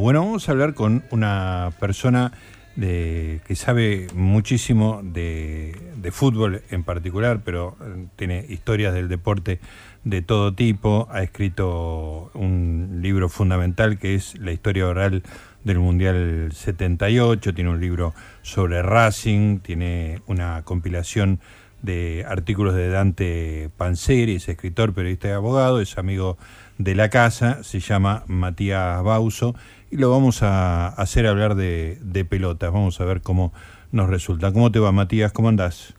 Bueno, 0.00 0.24
vamos 0.24 0.48
a 0.48 0.52
hablar 0.52 0.74
con 0.74 1.04
una 1.10 1.72
persona 1.80 2.32
que 2.78 3.54
sabe 3.54 4.06
muchísimo 4.14 5.00
de, 5.02 5.74
fútbol 6.12 6.62
en 6.70 6.84
particular, 6.84 7.40
pero 7.44 7.76
eh, 7.80 8.06
tiene 8.16 8.44
historias 8.48 8.94
del 8.94 9.08
deporte 9.08 9.58
de 10.04 10.22
todo 10.22 10.54
tipo. 10.54 11.08
Ha 11.10 11.22
escrito 11.22 12.30
un 12.34 12.98
libro 13.00 13.28
fundamental 13.28 13.98
que 13.98 14.14
es 14.14 14.38
La 14.38 14.52
historia 14.52 14.86
oral 14.86 15.22
del 15.64 15.78
Mundial 15.78 16.50
78, 16.52 17.54
tiene 17.54 17.70
un 17.70 17.80
libro 17.80 18.14
sobre 18.42 18.82
Racing, 18.82 19.60
tiene 19.60 20.20
una 20.26 20.62
compilación 20.62 21.40
de 21.82 22.24
artículos 22.28 22.74
de 22.74 22.88
Dante 22.88 23.70
Panzeri, 23.76 24.36
es 24.36 24.48
escritor, 24.48 24.92
periodista 24.92 25.28
y 25.28 25.32
abogado, 25.32 25.80
es 25.80 25.98
amigo 25.98 26.36
de 26.78 26.94
la 26.94 27.08
casa, 27.10 27.62
se 27.62 27.80
llama 27.80 28.24
Matías 28.26 29.02
Bauso, 29.02 29.54
y 29.96 29.98
lo 29.98 30.10
vamos 30.10 30.42
a 30.42 30.88
hacer 30.88 31.26
hablar 31.26 31.54
de, 31.54 31.96
de 32.02 32.24
pelotas, 32.26 32.70
vamos 32.70 33.00
a 33.00 33.04
ver 33.06 33.22
cómo 33.22 33.52
nos 33.92 34.10
resulta. 34.10 34.52
¿Cómo 34.52 34.70
te 34.70 34.78
va, 34.78 34.92
Matías? 34.92 35.32
¿Cómo 35.32 35.48
andás? 35.48 35.94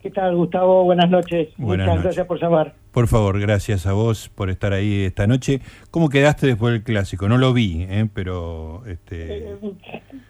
¿Qué 0.00 0.10
tal, 0.10 0.34
Gustavo? 0.36 0.84
Buenas 0.84 1.10
noches. 1.10 1.50
Buenas 1.58 1.86
Muchas 1.86 2.02
gracias 2.02 2.26
por 2.26 2.40
llamar. 2.40 2.74
Por 2.92 3.08
favor, 3.08 3.38
gracias 3.38 3.86
a 3.86 3.92
vos 3.92 4.30
por 4.30 4.48
estar 4.48 4.72
ahí 4.72 5.04
esta 5.04 5.26
noche. 5.26 5.60
¿Cómo 5.90 6.08
quedaste 6.08 6.46
después 6.46 6.72
del 6.72 6.82
clásico? 6.82 7.28
No 7.28 7.36
lo 7.36 7.52
vi, 7.52 7.82
¿eh? 7.82 8.08
pero... 8.14 8.84
Este... 8.86 9.50
Eh, 9.50 9.56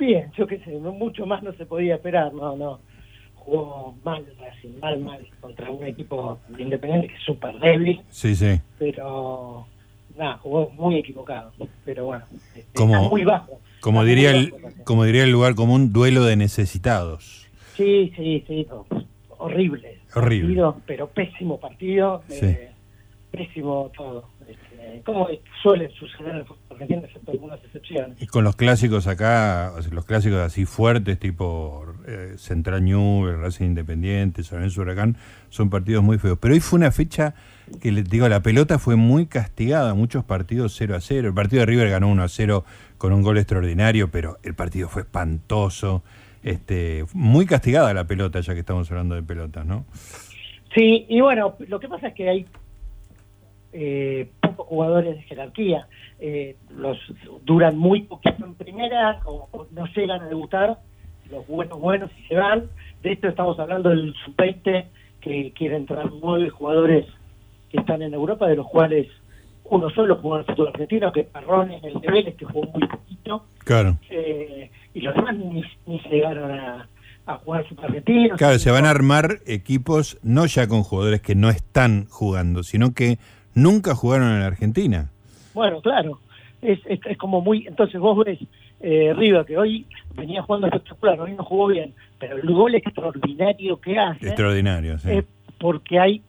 bien, 0.00 0.32
yo 0.36 0.46
qué 0.48 0.58
sé, 0.64 0.72
mucho 0.72 1.24
más 1.24 1.44
no 1.44 1.52
se 1.52 1.64
podía 1.64 1.94
esperar, 1.94 2.34
no, 2.34 2.56
no. 2.56 2.80
Jugó 3.36 3.94
mal, 4.04 4.24
mal, 4.80 5.00
mal, 5.00 5.28
contra 5.40 5.70
un 5.70 5.86
equipo 5.86 6.40
independiente 6.58 7.06
que 7.06 7.14
es 7.14 7.22
súper 7.22 7.56
débil. 7.60 8.02
Sí, 8.10 8.34
sí. 8.34 8.60
Pero 8.80 9.66
nada, 10.16 10.38
jugó 10.38 10.70
muy 10.70 10.96
equivocado, 10.96 11.52
pero 11.84 12.06
bueno, 12.06 12.24
este, 12.54 12.66
como, 12.74 13.08
muy 13.08 13.24
bajo. 13.24 13.60
Como 13.80 14.04
diría, 14.04 14.30
el, 14.30 14.54
como 14.84 15.04
diría 15.04 15.24
el 15.24 15.30
lugar 15.30 15.54
común, 15.54 15.92
duelo 15.92 16.24
de 16.24 16.36
necesitados. 16.36 17.48
Sí, 17.76 18.12
sí, 18.16 18.44
sí, 18.46 18.66
horrible. 19.38 20.00
Horrible. 20.14 20.62
pero 20.86 21.08
pésimo 21.08 21.58
partido, 21.58 22.22
eh, 22.28 22.70
pésimo 23.30 23.90
todo. 23.96 24.28
Este, 24.46 25.02
como 25.04 25.28
suele 25.62 25.90
suceder 25.90 26.32
en 26.32 26.36
el 26.38 26.44
fútbol 26.44 26.66
argentino, 26.70 27.02
excepto 27.04 27.32
algunas 27.32 27.64
excepciones. 27.64 28.20
Y 28.20 28.26
con 28.26 28.44
los 28.44 28.56
clásicos 28.56 29.06
acá, 29.06 29.72
los 29.90 30.04
clásicos 30.04 30.38
así 30.38 30.66
fuertes, 30.66 31.18
tipo 31.18 31.86
eh, 32.06 32.34
Central 32.36 32.84
New, 32.84 33.26
Racing 33.40 33.66
Independiente, 33.66 34.42
San 34.42 34.58
Lorenzo 34.58 34.82
Huracán, 34.82 35.16
son 35.48 35.70
partidos 35.70 36.04
muy 36.04 36.18
feos. 36.18 36.38
Pero 36.40 36.54
hoy 36.54 36.60
fue 36.60 36.78
una 36.78 36.92
fecha 36.92 37.34
que 37.80 37.92
les 37.92 38.08
digo, 38.08 38.28
la 38.28 38.42
pelota 38.42 38.78
fue 38.78 38.96
muy 38.96 39.26
castigada, 39.26 39.94
muchos 39.94 40.24
partidos 40.24 40.74
0 40.76 40.96
a 40.96 41.00
0. 41.00 41.28
El 41.28 41.34
partido 41.34 41.60
de 41.60 41.66
River 41.66 41.90
ganó 41.90 42.08
1 42.08 42.22
a 42.22 42.28
0 42.28 42.64
con 42.98 43.12
un 43.12 43.22
gol 43.22 43.38
extraordinario, 43.38 44.10
pero 44.10 44.38
el 44.42 44.54
partido 44.54 44.88
fue 44.88 45.02
espantoso. 45.02 46.02
Este, 46.42 47.04
muy 47.14 47.46
castigada 47.46 47.94
la 47.94 48.04
pelota, 48.04 48.40
ya 48.40 48.54
que 48.54 48.60
estamos 48.60 48.90
hablando 48.90 49.14
de 49.14 49.22
pelotas, 49.22 49.64
¿no? 49.64 49.84
Sí, 50.74 51.06
y 51.08 51.20
bueno, 51.20 51.56
lo 51.68 51.78
que 51.78 51.88
pasa 51.88 52.08
es 52.08 52.14
que 52.14 52.28
hay 52.28 52.46
eh, 53.72 54.30
pocos 54.40 54.66
jugadores 54.66 55.16
de 55.16 55.22
jerarquía. 55.22 55.86
Eh, 56.18 56.56
los 56.76 56.98
duran 57.44 57.76
muy 57.76 58.02
poquito 58.02 58.44
en 58.44 58.54
primera, 58.54 59.20
o, 59.24 59.66
no 59.70 59.86
llegan 59.86 60.22
a 60.22 60.28
debutar, 60.28 60.78
los 61.30 61.46
buenos 61.46 61.80
buenos 61.80 62.10
y 62.18 62.28
se 62.28 62.34
van. 62.34 62.70
De 63.02 63.12
esto 63.12 63.28
estamos 63.28 63.58
hablando 63.58 63.90
del 63.90 64.14
sub-20, 64.24 64.86
que 65.20 65.52
quiere 65.52 65.76
entrar 65.76 66.10
nueve 66.20 66.50
jugadores 66.50 67.06
que 67.72 67.78
están 67.78 68.02
en 68.02 68.14
Europa, 68.14 68.46
de 68.46 68.56
los 68.56 68.68
cuales 68.68 69.08
uno 69.64 69.88
solo 69.90 70.16
jugó 70.16 70.36
en 70.36 70.40
el 70.40 70.46
fútbol 70.46 70.68
argentino, 70.68 71.12
que 71.12 71.20
es 71.20 71.26
en 71.34 71.84
el 71.84 72.00
nivel 72.00 72.34
que 72.36 72.44
jugó 72.44 72.68
muy 72.72 72.86
poquito. 72.86 73.44
Claro. 73.64 73.96
Eh, 74.10 74.70
y 74.94 75.00
los 75.00 75.14
demás 75.14 75.34
ni, 75.36 75.64
ni 75.86 75.98
llegaron 76.10 76.50
a, 76.50 76.88
a 77.26 77.36
jugar 77.38 77.66
fútbol 77.66 77.86
argentino. 77.86 78.36
Claro, 78.36 78.58
se 78.58 78.70
van 78.70 78.84
a 78.84 78.90
armar 78.90 79.38
equipos 79.46 80.18
no 80.22 80.44
ya 80.46 80.68
con 80.68 80.82
jugadores 80.82 81.22
que 81.22 81.34
no 81.34 81.48
están 81.48 82.06
jugando, 82.10 82.62
sino 82.62 82.92
que 82.92 83.18
nunca 83.54 83.94
jugaron 83.94 84.28
en 84.28 84.40
la 84.40 84.46
Argentina. 84.46 85.10
Bueno, 85.54 85.80
claro. 85.80 86.18
Es, 86.60 86.78
es, 86.86 87.18
como 87.18 87.40
muy. 87.40 87.66
Entonces 87.66 88.00
vos 88.00 88.24
ves 88.24 88.38
eh, 88.80 89.12
River, 89.16 89.44
que 89.44 89.58
hoy 89.58 89.86
venía 90.14 90.42
jugando 90.42 90.68
espectacular, 90.68 91.20
hoy 91.20 91.32
no 91.32 91.44
jugó 91.44 91.68
bien, 91.68 91.92
pero 92.20 92.36
el 92.36 92.52
gol 92.52 92.74
extraordinario 92.74 93.80
que 93.80 93.98
hace. 93.98 94.28
Extraordinario, 94.28 94.98
sí. 94.98 95.10
Es 95.10 95.24
porque 95.58 95.98
hay 95.98 96.22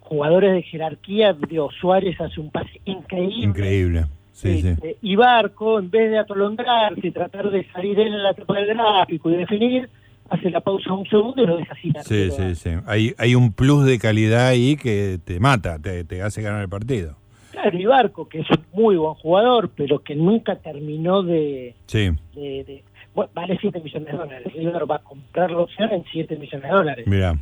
jugadores 0.00 0.52
de 0.52 0.62
jerarquía, 0.62 1.32
Dios, 1.32 1.74
Suárez 1.80 2.20
hace 2.20 2.40
un 2.40 2.50
pase 2.50 2.80
increíble. 2.84 3.44
Increíble. 3.44 4.04
Sí, 4.32 4.60
sí. 4.60 4.68
Este, 4.68 4.96
y 5.02 5.16
Barco, 5.16 5.78
en 5.78 5.90
vez 5.90 6.10
de 6.10 6.18
atolondrarse 6.18 7.06
y 7.06 7.10
tratar 7.10 7.50
de 7.50 7.66
salir 7.72 7.98
él 7.98 8.08
en 8.08 8.22
la 8.22 8.30
etapa 8.30 8.54
del 8.54 8.66
gráfico 8.66 9.30
y 9.30 9.36
definir, 9.36 9.88
hace 10.30 10.50
la 10.50 10.60
pausa 10.60 10.92
un 10.92 11.06
segundo 11.06 11.42
y 11.42 11.46
lo 11.46 11.56
deja 11.56 11.74
así. 11.74 11.92
Sí, 12.04 12.30
sí, 12.30 12.54
sí. 12.54 12.70
Hay, 12.86 13.14
hay 13.18 13.34
un 13.34 13.52
plus 13.52 13.84
de 13.84 13.98
calidad 13.98 14.48
ahí 14.48 14.76
que 14.76 15.18
te 15.24 15.38
mata, 15.38 15.78
te, 15.78 16.04
te 16.04 16.22
hace 16.22 16.42
ganar 16.42 16.62
el 16.62 16.68
partido. 16.68 17.16
Claro, 17.52 17.78
y 17.78 17.84
Barco, 17.84 18.28
que 18.28 18.40
es 18.40 18.50
un 18.50 18.64
muy 18.72 18.96
buen 18.96 19.14
jugador, 19.14 19.70
pero 19.76 19.98
que 20.00 20.14
nunca 20.14 20.56
terminó 20.56 21.22
de... 21.22 21.74
Sí. 21.86 22.10
de, 22.34 22.82
bueno, 23.14 23.30
vale 23.34 23.58
7 23.60 23.80
millones 23.80 24.10
de 24.10 24.16
dólares. 24.16 24.52
River 24.54 24.90
va 24.90 24.96
a 24.96 25.02
comprar 25.02 25.50
la 25.50 25.58
opción 25.58 25.90
en 25.92 26.02
7 26.10 26.36
millones 26.36 26.62
de 26.62 26.68
dólares. 26.68 27.06
Mira. 27.06 27.38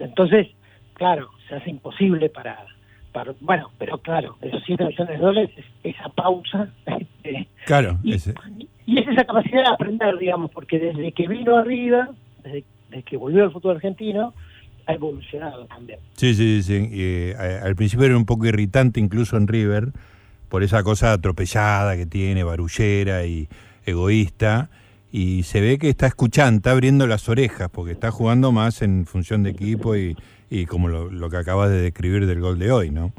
Entonces, 0.00 0.48
claro, 0.94 1.30
se 1.48 1.56
hace 1.56 1.70
imposible 1.70 2.28
para, 2.30 2.66
para 3.12 3.34
bueno, 3.40 3.70
pero 3.78 3.98
claro, 3.98 4.36
esos 4.40 4.62
7 4.64 4.84
millones 4.84 5.18
de 5.18 5.24
dólares, 5.24 5.50
esa 5.82 6.08
pausa. 6.08 6.68
Este, 7.24 7.48
claro, 7.64 7.98
y, 8.02 8.12
es 8.12 8.26
esa 8.26 9.24
capacidad 9.24 9.62
de 9.62 9.68
aprender, 9.68 10.18
digamos, 10.18 10.50
porque 10.50 10.78
desde 10.78 11.10
que 11.12 11.26
vino 11.26 11.56
arriba, 11.56 12.10
desde, 12.42 12.64
que 13.02 13.16
volvió 13.16 13.44
al 13.44 13.50
fútbol 13.50 13.76
argentino, 13.76 14.34
ha 14.86 14.92
evolucionado 14.92 15.64
también. 15.64 16.00
Sí, 16.16 16.34
sí, 16.34 16.62
sí. 16.62 16.90
Eh, 16.92 17.34
al 17.62 17.74
principio 17.76 18.04
era 18.04 18.16
un 18.18 18.26
poco 18.26 18.44
irritante, 18.44 19.00
incluso 19.00 19.38
en 19.38 19.48
River, 19.48 19.92
por 20.50 20.62
esa 20.62 20.82
cosa 20.82 21.12
atropellada 21.12 21.96
que 21.96 22.04
tiene, 22.04 22.44
barullera 22.44 23.24
y 23.24 23.48
egoísta 23.86 24.68
y 25.16 25.44
se 25.44 25.60
ve 25.60 25.78
que 25.78 25.88
está 25.88 26.08
escuchando, 26.08 26.56
está 26.56 26.72
abriendo 26.72 27.06
las 27.06 27.28
orejas, 27.28 27.70
porque 27.70 27.92
está 27.92 28.10
jugando 28.10 28.50
más 28.50 28.82
en 28.82 29.06
función 29.06 29.44
de 29.44 29.50
equipo 29.50 29.94
y, 29.94 30.16
y 30.54 30.66
como 30.66 30.88
lo, 30.88 31.30
que 31.30 31.36
acabas 31.36 31.70
de 31.70 31.82
describir 31.82 32.26
del 32.26 32.40
gol 32.40 32.58
de 32.60 32.70
hoy, 32.70 32.90
¿no? 32.90 33.12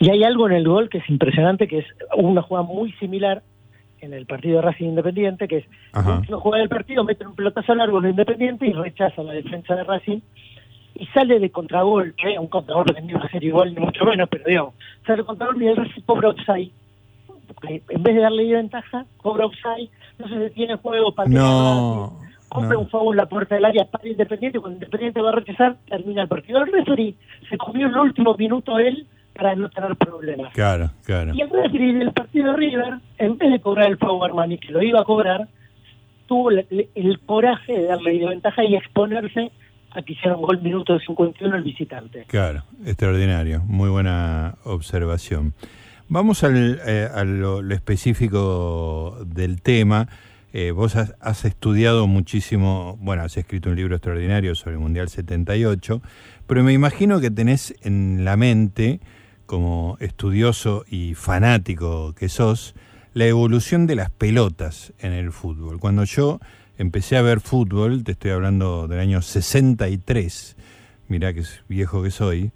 Y 0.00 0.10
hay 0.10 0.24
algo 0.24 0.48
en 0.48 0.54
el 0.54 0.66
gol 0.66 0.88
que 0.88 0.98
es 0.98 1.08
impresionante, 1.08 1.68
que 1.68 1.78
es 1.78 1.86
una 2.16 2.42
jugada 2.42 2.66
muy 2.66 2.90
similar 2.94 3.42
en 4.00 4.12
el 4.12 4.26
partido 4.26 4.56
de 4.56 4.62
Racing 4.62 4.86
Independiente, 4.86 5.46
que 5.46 5.58
es 5.58 5.64
no 6.28 6.40
juega 6.40 6.60
el 6.60 6.68
partido, 6.68 7.04
mete 7.04 7.24
un 7.24 7.36
pelotazo 7.36 7.72
largo 7.76 8.00
de 8.00 8.10
Independiente 8.10 8.66
y 8.66 8.72
rechaza 8.72 9.22
la 9.22 9.32
defensa 9.32 9.76
de 9.76 9.84
Racing 9.84 10.18
y 10.96 11.06
sale 11.06 11.38
de 11.38 11.50
contragol, 11.50 12.14
que 12.16 12.36
un 12.36 12.48
contragol 12.48 12.84
que 12.86 12.94
tenía 12.94 13.16
una 13.16 13.30
serie 13.30 13.50
igual 13.50 13.72
ni 13.72 13.80
mucho 13.80 14.04
menos, 14.04 14.28
pero 14.28 14.44
digamos, 14.44 14.74
sale 15.06 15.18
de 15.18 15.24
contragol 15.24 15.62
y 15.62 15.68
el 15.68 15.76
Racing 15.76 16.02
cobra 16.02 16.30
offside. 16.30 16.72
En 17.62 18.02
vez 18.02 18.14
de 18.16 18.20
darle 18.20 18.52
ventaja, 18.52 19.06
cobra 19.18 19.46
offside 19.46 19.88
no 20.18 20.28
se 20.28 20.34
detiene 20.34 20.72
el 20.72 20.78
juego 20.80 21.14
para 21.14 21.28
no, 21.28 22.18
compra 22.52 22.78
un 22.78 22.88
favor 22.88 23.14
en 23.14 23.16
la 23.16 23.26
puerta 23.26 23.54
del 23.54 23.64
área 23.64 23.84
para 23.86 24.06
Independiente, 24.06 24.60
cuando 24.60 24.76
Independiente 24.76 25.20
va 25.20 25.30
a 25.30 25.32
rechazar, 25.32 25.76
termina 25.88 26.22
el 26.22 26.28
partido. 26.28 26.62
El 26.62 26.72
referee 26.72 27.14
se 27.48 27.56
comió 27.56 27.86
el 27.86 27.96
último 27.96 28.34
minuto 28.36 28.78
él 28.78 29.06
para 29.34 29.54
no 29.56 29.70
tener 29.70 29.96
problemas. 29.96 30.52
Claro, 30.52 30.90
claro. 31.04 31.32
Y 31.34 31.40
el 31.40 31.48
referee 31.48 31.94
del 31.94 32.12
partido 32.12 32.52
de 32.52 32.56
River, 32.58 32.94
en 33.18 33.38
vez 33.38 33.50
de 33.50 33.60
cobrar 33.60 33.90
el 33.90 33.96
favor 33.96 34.30
Armani, 34.30 34.58
que 34.58 34.70
lo 34.70 34.82
iba 34.82 35.00
a 35.00 35.04
cobrar, 35.04 35.48
tuvo 36.26 36.50
el, 36.50 37.20
coraje 37.24 37.72
de 37.72 37.84
darle 37.84 38.18
de 38.18 38.28
ventaja 38.28 38.64
y 38.64 38.76
exponerse 38.76 39.50
a 39.90 40.02
que 40.02 40.12
hiciera 40.12 40.36
un 40.36 40.42
gol 40.42 40.60
minuto 40.60 40.94
de 40.94 41.00
51 41.00 41.56
el 41.56 41.62
visitante. 41.62 42.24
Claro, 42.26 42.64
extraordinario, 42.84 43.62
muy 43.66 43.88
buena 43.88 44.56
observación. 44.64 45.54
Vamos 46.08 46.44
al, 46.44 46.80
eh, 46.86 47.08
a 47.14 47.24
lo, 47.24 47.60
específico 47.70 49.16
del 49.26 49.62
tema. 49.62 50.08
Eh, 50.54 50.70
vos 50.70 50.96
has, 50.96 51.44
estudiado 51.46 52.06
muchísimo, 52.06 52.98
bueno, 53.00 53.22
has 53.22 53.38
escrito 53.38 53.70
un 53.70 53.76
libro 53.76 53.96
extraordinario 53.96 54.54
sobre 54.54 54.74
el 54.74 54.80
Mundial 54.80 55.08
78, 55.08 56.02
pero 56.46 56.62
me 56.62 56.74
imagino 56.74 57.20
que 57.20 57.30
tenés 57.30 57.74
en 57.82 58.26
la 58.26 58.36
mente, 58.36 59.00
como 59.46 59.96
estudioso 60.00 60.84
y 60.90 61.14
fanático 61.14 62.14
que 62.14 62.28
sos, 62.28 62.74
la 63.14 63.26
evolución 63.26 63.86
de 63.86 63.96
las 63.96 64.10
pelotas 64.10 64.92
en 64.98 65.12
el 65.12 65.32
fútbol. 65.32 65.80
Cuando 65.80 66.04
yo 66.04 66.38
empecé 66.76 67.16
a 67.16 67.22
ver 67.22 67.40
fútbol, 67.40 68.04
te 68.04 68.12
estoy 68.12 68.32
hablando 68.32 68.88
del 68.88 69.00
año 69.00 69.22
63, 69.22 70.56
mirá 71.08 71.32
que 71.32 71.44
viejo 71.68 72.02
que 72.02 72.10
soy, 72.10 72.50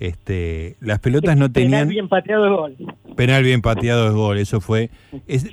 Este, 0.00 0.76
las 0.80 1.00
pelotas 1.00 1.36
no 1.36 1.50
tenían. 1.50 1.88
Bien 1.88 2.08
pateado 2.08 2.46
es 2.46 2.52
gol. 2.52 2.76
Penal 3.18 3.42
bien 3.42 3.62
pateado 3.62 4.06
es 4.06 4.14
gol, 4.14 4.38
eso 4.38 4.60
fue. 4.60 4.90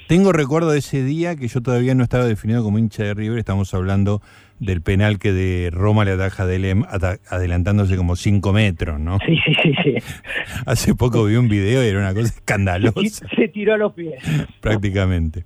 tengo 0.07 0.31
recuerdo 0.31 0.69
de 0.69 0.77
ese 0.77 1.03
día 1.03 1.35
que 1.35 1.47
yo 1.47 1.61
todavía 1.61 1.95
no 1.95 2.03
estaba 2.03 2.25
definido 2.25 2.61
como 2.63 2.77
hincha 2.77 3.01
de 3.01 3.15
River, 3.15 3.39
estamos 3.39 3.73
hablando 3.73 4.21
del 4.59 4.83
penal 4.83 5.17
que 5.17 5.33
de 5.33 5.71
Roma 5.71 6.05
le 6.05 6.11
ataja 6.11 6.43
a 6.43 6.45
Delem 6.45 6.83
adelantándose 7.27 7.97
como 7.97 8.15
5 8.15 8.53
metros, 8.53 8.99
¿no? 8.99 9.17
Sí, 9.25 9.39
sí, 9.43 9.55
sí, 9.63 9.73
sí. 9.83 9.95
Hace 10.67 10.93
poco 10.93 11.25
vi 11.25 11.37
un 11.37 11.49
video 11.49 11.83
y 11.83 11.87
era 11.87 11.97
una 11.97 12.13
cosa 12.13 12.27
escandalosa. 12.27 13.27
Se 13.35 13.47
tiró 13.47 13.73
a 13.73 13.77
los 13.77 13.93
pies. 13.93 14.23
Prácticamente. 14.61 15.43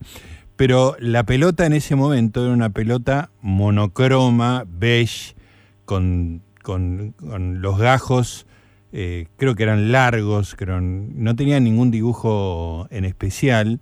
Pero 0.57 0.97
la 0.99 1.23
pelota 1.23 1.65
en 1.65 1.71
ese 1.71 1.95
momento 1.95 2.43
era 2.43 2.53
una 2.53 2.71
pelota 2.71 3.29
monocroma, 3.41 4.65
beige, 4.67 5.35
con, 5.85 6.41
con, 6.63 7.11
con 7.11 7.61
los 7.61 7.77
gajos 7.77 8.45
eh, 8.91 9.27
creo 9.37 9.55
que 9.55 9.63
eran 9.63 9.91
largos, 9.91 10.55
no 10.79 11.35
tenían 11.35 11.63
ningún 11.63 11.91
dibujo 11.91 12.87
en 12.89 13.05
especial. 13.05 13.79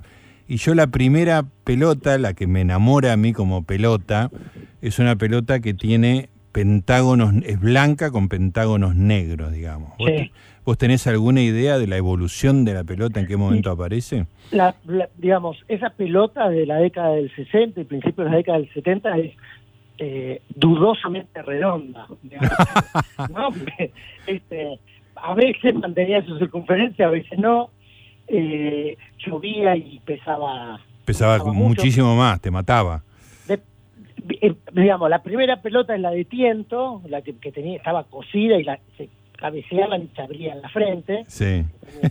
Y 0.47 0.57
yo 0.57 0.75
la 0.75 0.87
primera 0.87 1.45
pelota, 1.63 2.17
la 2.17 2.33
que 2.33 2.47
me 2.47 2.61
enamora 2.61 3.13
a 3.13 3.17
mí 3.17 3.33
como 3.33 3.63
pelota, 3.63 4.31
es 4.81 4.99
una 4.99 5.15
pelota 5.15 5.59
que 5.59 5.73
tiene 5.73 6.29
pentágonos, 6.51 7.33
es 7.45 7.59
blanca 7.59 8.11
con 8.11 8.29
pentágonos 8.29 8.95
negros, 8.95 9.51
digamos. 9.51 9.93
¿Vos, 10.65 10.77
tenés 10.77 11.07
alguna 11.07 11.41
idea 11.41 11.77
de 11.77 11.87
la 11.87 11.97
evolución 11.97 12.65
de 12.65 12.73
la 12.73 12.83
pelota, 12.83 13.19
en 13.19 13.27
qué 13.27 13.37
momento 13.37 13.71
aparece? 13.71 14.25
La, 14.51 14.75
digamos, 15.17 15.63
esa 15.67 15.91
pelota 15.91 16.49
de 16.49 16.65
la 16.65 16.77
década 16.77 17.11
del 17.11 17.33
60 17.35 17.79
y 17.79 17.83
principios 17.83 18.25
de 18.25 18.31
la 18.31 18.37
década 18.37 18.57
del 18.57 18.73
70 18.73 19.17
es 19.17 19.33
eh, 19.99 20.41
dudosamente 20.49 21.41
redonda. 21.41 22.07
¿no? 23.33 23.49
este, 24.27 24.79
a 25.21 25.33
veces 25.33 25.75
mantenía 25.75 26.25
su 26.25 26.37
circunferencia, 26.37 27.07
a 27.07 27.11
veces 27.11 27.37
no. 27.39 27.69
Eh, 28.27 28.97
llovía 29.25 29.75
y 29.75 29.99
pesaba. 30.05 30.79
Pesaba, 31.05 31.43
muchísimo 31.53 32.15
más, 32.15 32.41
te 32.41 32.51
mataba. 32.51 33.03
Eh, 33.49 34.53
digamos, 34.73 35.09
la 35.09 35.23
primera 35.23 35.61
pelota 35.61 35.95
es 35.95 36.01
la 36.01 36.11
de 36.11 36.25
tiento, 36.25 37.01
la 37.07 37.21
que, 37.21 37.33
tenía 37.33 37.77
estaba 37.77 38.03
cosida 38.03 38.59
y 38.59 38.63
la, 38.63 38.79
se 38.97 39.09
cabeceaban 39.37 40.03
y 40.03 40.07
se 40.15 40.21
abría 40.21 40.53
en 40.53 40.61
la 40.61 40.69
frente. 40.69 41.23
Sí. 41.27 41.63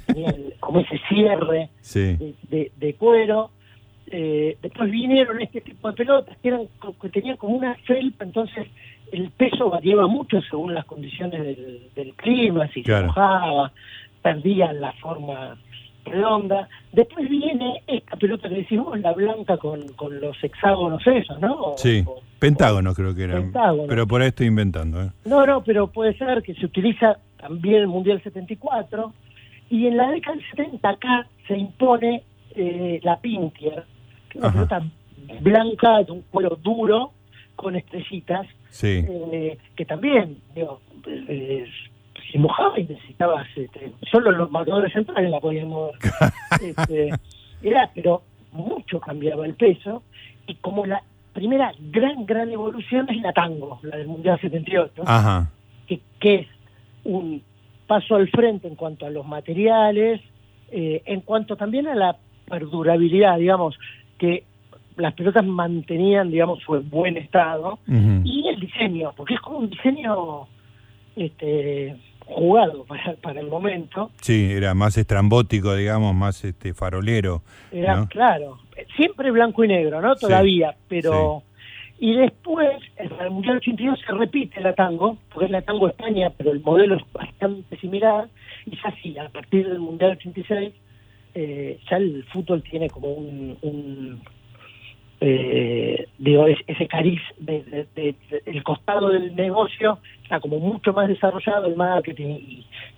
Tenía 0.06 0.35
como 0.61 0.81
ese 0.81 0.99
cierre 1.09 1.69
de, 2.49 2.94
cuero. 2.99 3.50
Eh, 4.09 4.56
después 4.62 4.91
vinieron 4.91 5.43
este 5.43 5.61
tipo 5.61 5.88
de 5.88 5.94
pelotas 5.94 6.38
que, 6.38 6.49
eran, 6.49 6.69
que 7.02 7.09
tenían 7.09 7.37
como 7.37 7.56
una 7.56 7.75
felpa, 7.87 8.25
entonces 8.25 8.69
el 9.12 9.31
peso 9.31 9.70
variaba 9.70 10.06
mucho 10.06 10.41
según 10.43 10.75
las 10.75 10.85
condiciones 10.85 11.56
del, 11.94 12.14
clima, 12.14 12.69
si 12.69 12.82
se 12.82 13.03
mojaba, 13.03 13.73
perdía 14.23 14.73
la 14.73 14.93
forma 14.94 15.56
redonda. 16.05 16.69
Después 16.93 17.29
viene 17.29 17.82
esta 17.87 18.17
pelota 18.17 18.49
que 18.49 18.56
decimos, 18.56 18.99
la 19.00 19.12
blanca 19.12 19.56
con, 19.56 19.81
los 20.20 20.37
hexágonos 20.43 21.06
esos, 21.06 21.41
¿no? 21.41 21.75
sí, 21.76 22.05
pentágonos 22.38 22.94
creo 22.94 23.14
que 23.14 23.25
eran. 23.25 23.53
Pero 23.88 24.06
por 24.06 24.23
ahí 24.23 24.29
estoy 24.29 24.47
inventando. 24.47 25.03
¿eh? 25.03 25.11
No, 25.25 25.47
no, 25.47 25.62
pero 25.62 25.88
puede 25.88 26.17
ser 26.17 26.43
que 26.43 26.55
se 26.55 26.67
utiliza 26.67 27.19
también 27.38 27.76
el 27.76 27.88
Mundial 27.88 28.23
74. 28.23 29.12
Y 29.69 29.88
en 29.88 29.97
la 29.97 30.11
década 30.11 30.37
del 30.37 30.47
70 30.50 30.88
acá 30.88 31.26
se 31.49 31.56
impone 31.56 32.23
eh, 32.55 33.00
la 33.02 33.19
Pintier, 33.20 33.85
que 34.29 34.38
es 34.38 34.44
una 34.44 34.52
pelota 34.52 34.82
blanca 35.41 36.05
de 36.05 36.12
un 36.12 36.23
cuero 36.31 36.56
duro 36.62 37.12
con 37.56 37.75
estrellitas, 37.76 38.47
eh, 38.82 39.58
que 39.75 39.85
también, 39.85 40.38
digo, 40.55 40.81
eh, 41.06 41.67
se 42.31 42.38
mojaba 42.38 42.79
y 42.79 42.85
necesitabas, 42.85 43.47
este, 43.56 43.93
solo 44.11 44.31
los 44.31 44.50
marcadores 44.50 44.93
centrales 44.93 45.31
la 45.31 45.41
podían 45.41 45.69
mover. 45.69 45.94
este, 46.62 47.11
era, 47.62 47.91
pero 47.94 48.23
mucho 48.53 49.00
cambiaba 49.00 49.47
el 49.47 49.55
peso, 49.55 50.03
y 50.47 50.55
como 50.56 50.87
la 50.87 51.03
primera 51.32 51.73
gran, 51.79 52.25
gran 52.26 52.50
evolución 52.50 53.08
es 53.11 53.20
la 53.20 53.32
tango, 53.32 53.81
la 53.82 53.97
del 53.97 54.06
Mundial 54.06 54.41
78, 54.41 55.02
Que, 55.87 56.00
que 56.20 56.35
es 56.35 56.47
un 57.05 57.43
paso 57.87 58.17
al 58.17 58.29
frente 58.29 58.69
en 58.69 58.75
cuanto 58.75 59.06
a 59.06 59.11
los 59.11 59.26
materiales, 59.26 60.20
eh, 60.70 61.02
en 61.05 61.20
cuanto 61.20 61.56
también 61.56 61.87
a 61.87 61.94
la 61.94 62.17
perdurabilidad, 62.49 63.38
digamos, 63.38 63.79
que 64.19 64.44
las 64.96 65.14
pelotas 65.14 65.44
mantenían, 65.44 66.31
digamos, 66.31 66.60
su 66.62 66.81
buen 66.82 67.16
estado 67.16 67.78
y 67.87 68.48
el 68.48 68.60
diseño, 68.60 69.12
porque 69.16 69.34
es 69.34 69.40
como 69.40 69.58
un 69.58 69.70
diseño 69.70 70.46
este, 71.16 71.96
jugado 72.26 72.84
para, 72.84 73.14
para 73.14 73.40
el 73.40 73.48
momento. 73.48 74.10
Sí, 74.20 74.50
era 74.52 74.75
más 74.75 74.96
estrambótico, 74.96 75.75
digamos, 75.75 76.14
más 76.14 76.44
este 76.44 76.75
farolero. 76.75 77.43
Era, 77.70 78.06
claro, 78.06 78.58
siempre 78.96 79.31
blanco 79.31 79.64
y 79.64 79.69
negro, 79.69 80.00
¿no? 80.00 80.14
Todavía, 80.16 80.75
pero... 80.88 81.42
Y 81.99 82.12
después, 82.12 82.76
en 82.99 83.10
el 83.20 83.31
Mundial 83.31 83.56
82 83.56 83.99
se 84.06 84.12
repite 84.12 84.60
la 84.60 84.75
tango, 84.75 85.16
porque 85.32 85.46
es 85.46 85.50
la 85.50 85.62
tango 85.62 85.88
España, 85.88 86.31
pero 86.37 86.52
el 86.52 86.60
modelo 86.60 86.96
es 86.96 87.02
bastante 87.10 87.75
similar, 87.78 88.28
y 88.66 88.76
ya 88.76 88.94
sí, 89.02 89.16
a 89.16 89.31
partir 89.31 89.66
del 89.66 89.78
Mundial 89.78 90.10
86, 90.10 90.75
eh, 91.34 91.81
ya 91.88 91.96
el 91.96 92.22
fútbol 92.31 92.62
tiene 92.62 92.90
como 92.90 93.14
un 93.14 94.20
eh, 95.20 96.08
digo, 96.18 96.46
ese 96.46 96.86
cariz 96.88 97.20
de, 97.38 97.86
el 98.44 98.62
costado 98.62 99.08
del 99.08 99.34
negocio 99.34 99.98
está 100.22 100.40
como 100.40 100.58
mucho 100.58 100.92
más 100.92 101.08
desarrollado 101.08 101.66
el 101.66 101.76
marketing 101.76 102.34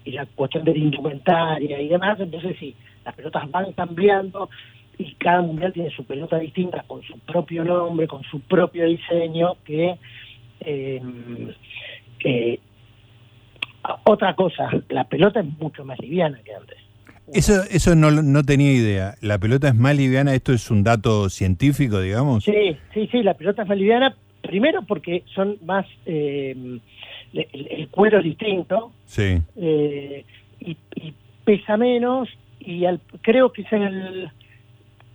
y, 0.05 0.11
la 0.11 0.25
cuestión 0.25 0.65
de 0.65 0.73
la 0.73 0.79
indumentaria 0.79 1.81
y 1.81 1.89
demás, 1.89 2.19
entonces 2.19 2.57
sí, 2.59 2.75
las 3.05 3.15
pelotas 3.15 3.51
van 3.51 3.73
cambiando 3.73 4.49
y 4.97 5.13
cada 5.15 5.43
mundial 5.43 5.73
tiene 5.73 5.91
su 5.91 6.03
pelota 6.05 6.39
distinta 6.39 6.83
con 6.87 7.03
su 7.03 7.19
propio 7.21 7.63
nombre, 7.63 8.09
con 8.09 8.23
su 8.25 8.41
propio 8.41 8.87
diseño, 8.87 9.57
que 9.65 9.99
eh, 10.61 11.03
eh, 12.25 12.59
otra 14.05 14.35
cosa, 14.35 14.71
la 14.89 15.05
pelota 15.05 15.41
es 15.41 15.47
mucho 15.59 15.85
más 15.85 15.99
liviana 16.01 16.41
que 16.43 16.55
antes. 16.55 16.88
Eso, 17.33 17.63
eso 17.71 17.95
no, 17.95 18.11
no 18.11 18.43
tenía 18.43 18.73
idea. 18.73 19.15
¿La 19.21 19.39
pelota 19.39 19.69
es 19.69 19.75
más 19.75 19.97
liviana? 19.97 20.35
¿Esto 20.35 20.53
es 20.53 20.71
un 20.71 20.83
dato 20.83 21.29
científico, 21.29 22.01
digamos? 22.01 22.45
Sí, 22.45 22.77
sí, 22.95 23.09
sí, 23.11 23.23
la 23.23 23.35
pelota 23.35 23.63
es 23.63 23.69
más 23.69 23.79
liviana. 23.79 24.17
Primero 24.43 24.83
porque 24.83 25.25
son 25.35 25.57
más... 25.65 25.87
Eh, 26.07 26.79
el, 27.33 27.89
cuero 27.91 28.19
es 28.19 28.25
distinto. 28.25 28.93
Sí. 29.07 29.39
Eh, 29.57 30.25
y, 30.61 30.77
pesa 31.45 31.77
menos. 31.77 32.29
Y 32.61 32.85
al, 32.85 33.01
creo 33.23 33.53
que 33.53 33.63
es 33.63 33.73
en 33.73 33.83
el, 33.83 34.31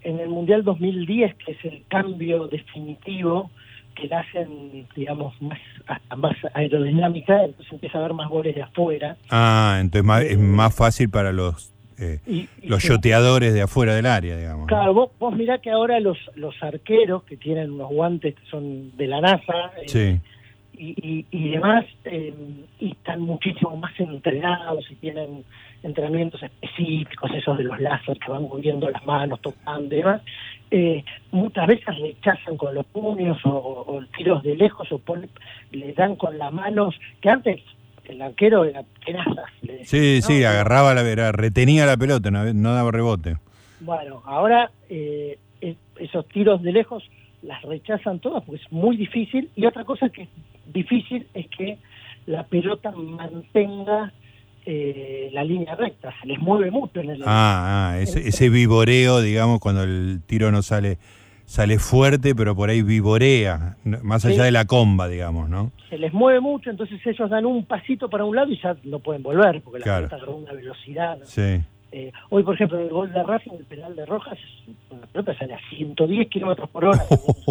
en 0.02 0.20
el 0.20 0.30
Mundial 0.30 0.64
2010, 0.64 1.36
que 1.36 1.52
es 1.54 1.66
el 1.66 1.84
cambio 1.88 2.48
definitivo, 2.48 3.52
que 3.96 4.08
la 4.08 4.22
hacen, 4.22 4.88
digamos, 4.96 5.40
más, 5.42 5.60
más 6.18 6.36
aerodinámica, 6.54 7.44
entonces 7.44 7.72
empieza 7.72 7.98
a 7.98 8.02
haber 8.02 8.14
más 8.14 8.30
goles 8.30 8.56
de 8.56 8.64
afuera. 8.64 9.18
Ah, 9.30 9.78
entonces 9.80 10.32
es 10.32 10.40
más 10.40 10.76
fácil 10.76 11.10
para 11.10 11.32
los 11.32 11.73
eh, 12.04 12.48
los 12.64 12.84
yoteadores 12.84 13.54
de 13.54 13.62
afuera 13.62 13.96
del 13.96 14.06
área, 14.06 14.38
digamos. 14.38 14.68
Claro, 14.68 14.94
vos, 14.94 15.12
vos 15.20 15.36
mirá 15.36 15.60
que 15.60 15.72
ahora 15.72 16.00
los, 16.00 16.18
los 16.36 16.56
arqueros 16.62 17.24
que 17.24 17.38
tienen 17.38 17.72
unos 17.72 17.90
guantes 17.90 18.36
que 18.36 18.46
son 18.48 18.96
de 18.98 19.08
la 19.08 19.22
NASA 19.22 19.72
eh, 19.94 20.20
y, 20.74 21.26
y, 21.32 21.50
demás, 21.52 21.86
eh, 22.06 22.34
y 22.80 22.92
están 22.92 23.22
muchísimo 23.22 23.76
más 23.78 23.98
entrenados 24.00 24.90
y 24.90 24.96
tienen 24.96 25.44
entrenamientos 25.84 26.42
específicos, 26.42 27.32
esos 27.36 27.58
de 27.58 27.66
los 27.66 27.80
láser 27.80 28.18
que 28.18 28.32
van 28.32 28.44
moviendo 28.44 28.90
las 28.90 29.06
manos, 29.06 29.42
tocando 29.42 29.94
y 29.94 29.98
demás, 30.00 30.22
muchas 31.32 31.68
veces 31.68 32.00
rechazan 32.00 32.58
con 32.58 32.74
los 32.74 32.86
puños 32.88 33.38
o, 33.44 34.02
tiros 34.18 34.42
de 34.44 34.56
lejos 34.56 34.88
o 34.92 35.02
le 35.72 35.94
dan 35.94 36.16
con 36.16 36.38
las 36.38 36.52
manos, 36.52 36.96
que 37.22 37.30
antes 37.30 37.62
el 38.06 38.22
arquero 38.22 38.66
era 38.66 38.84
tenazas. 39.06 39.50
Sí, 39.86 40.22
sí, 40.22 40.44
agarraba 40.44 40.94
la 40.94 41.04
vera, 41.04 41.32
retenía 41.32 41.86
la 41.86 41.98
pelota, 41.98 42.32
no, 42.32 42.74
daba 42.74 42.92
rebote. 42.92 43.38
Bueno, 43.80 44.22
ahora 44.26 44.72
eh, 44.90 45.38
esos 45.98 46.28
tiros 46.28 46.62
de 46.62 46.72
lejos 46.72 47.04
las 47.42 47.62
rechazan 47.64 48.20
todas 48.20 48.44
porque 48.44 48.62
es 48.64 48.72
muy 48.72 48.98
difícil. 48.98 49.50
Y 49.56 49.66
otra 49.66 49.84
cosa 49.84 50.10
que 50.10 50.24
es 50.24 50.30
difícil 50.72 51.28
es 51.34 51.48
que 51.50 51.78
la 52.26 52.44
pelota 52.44 52.92
mantenga 52.92 54.14
eh, 54.66 55.30
la 55.34 55.44
línea 55.44 55.76
recta, 55.76 56.14
se 56.22 56.28
les 56.28 56.40
mueve 56.40 56.72
mucho 56.72 57.02
en 57.02 57.10
el... 57.10 57.24
Ah, 57.26 57.92
ah 57.92 58.00
ese, 58.00 58.28
ese 58.28 58.50
vivoreo, 58.50 59.22
digamos, 59.22 59.60
cuando 59.60 59.84
el 59.84 60.22
tiro 60.26 60.52
no 60.52 60.62
sale 60.62 60.98
sale 61.46 61.80
fuerte, 61.80 62.36
pero 62.36 62.56
por 62.56 62.70
ahí 62.70 62.82
vivorea, 62.82 63.78
más 63.84 64.26
allá 64.26 64.44
de 64.44 64.52
la 64.52 64.66
comba, 64.66 65.08
digamos, 65.08 65.50
¿no? 65.50 65.72
Se 65.90 65.98
les 65.98 66.14
mueve 66.14 66.40
mucho, 66.40 66.70
entonces 66.70 67.00
ellos 67.06 67.30
dan 67.30 67.46
un 67.46 67.66
pasito 67.66 68.10
para 68.10 68.26
un 68.26 68.36
lado 68.36 68.52
y 68.52 68.60
ya 68.62 68.76
no 68.84 69.00
pueden 69.00 69.24
volver, 69.24 69.62
porque 69.62 69.80
la 69.80 69.98
pelota 69.98 70.16
agarró 70.16 70.36
una 70.36 70.54
velocidad. 70.54 71.20
Sí. 71.24 71.62
Eh, 71.92 72.12
hoy, 72.30 72.44
por 72.44 72.56
ejemplo, 72.56 72.80
el 72.80 72.90
gol 72.90 73.14
de 73.14 73.22
Racing, 73.22 73.52
el 73.52 73.66
penal 73.66 73.96
de 73.96 74.06
Rojas, 74.06 74.40
la 74.90 75.06
pelota 75.06 75.38
sale 75.38 75.54
a 75.54 75.60
110 75.70 76.28
kilómetros 76.28 76.70
por 76.70 76.86
hora. 76.86 77.06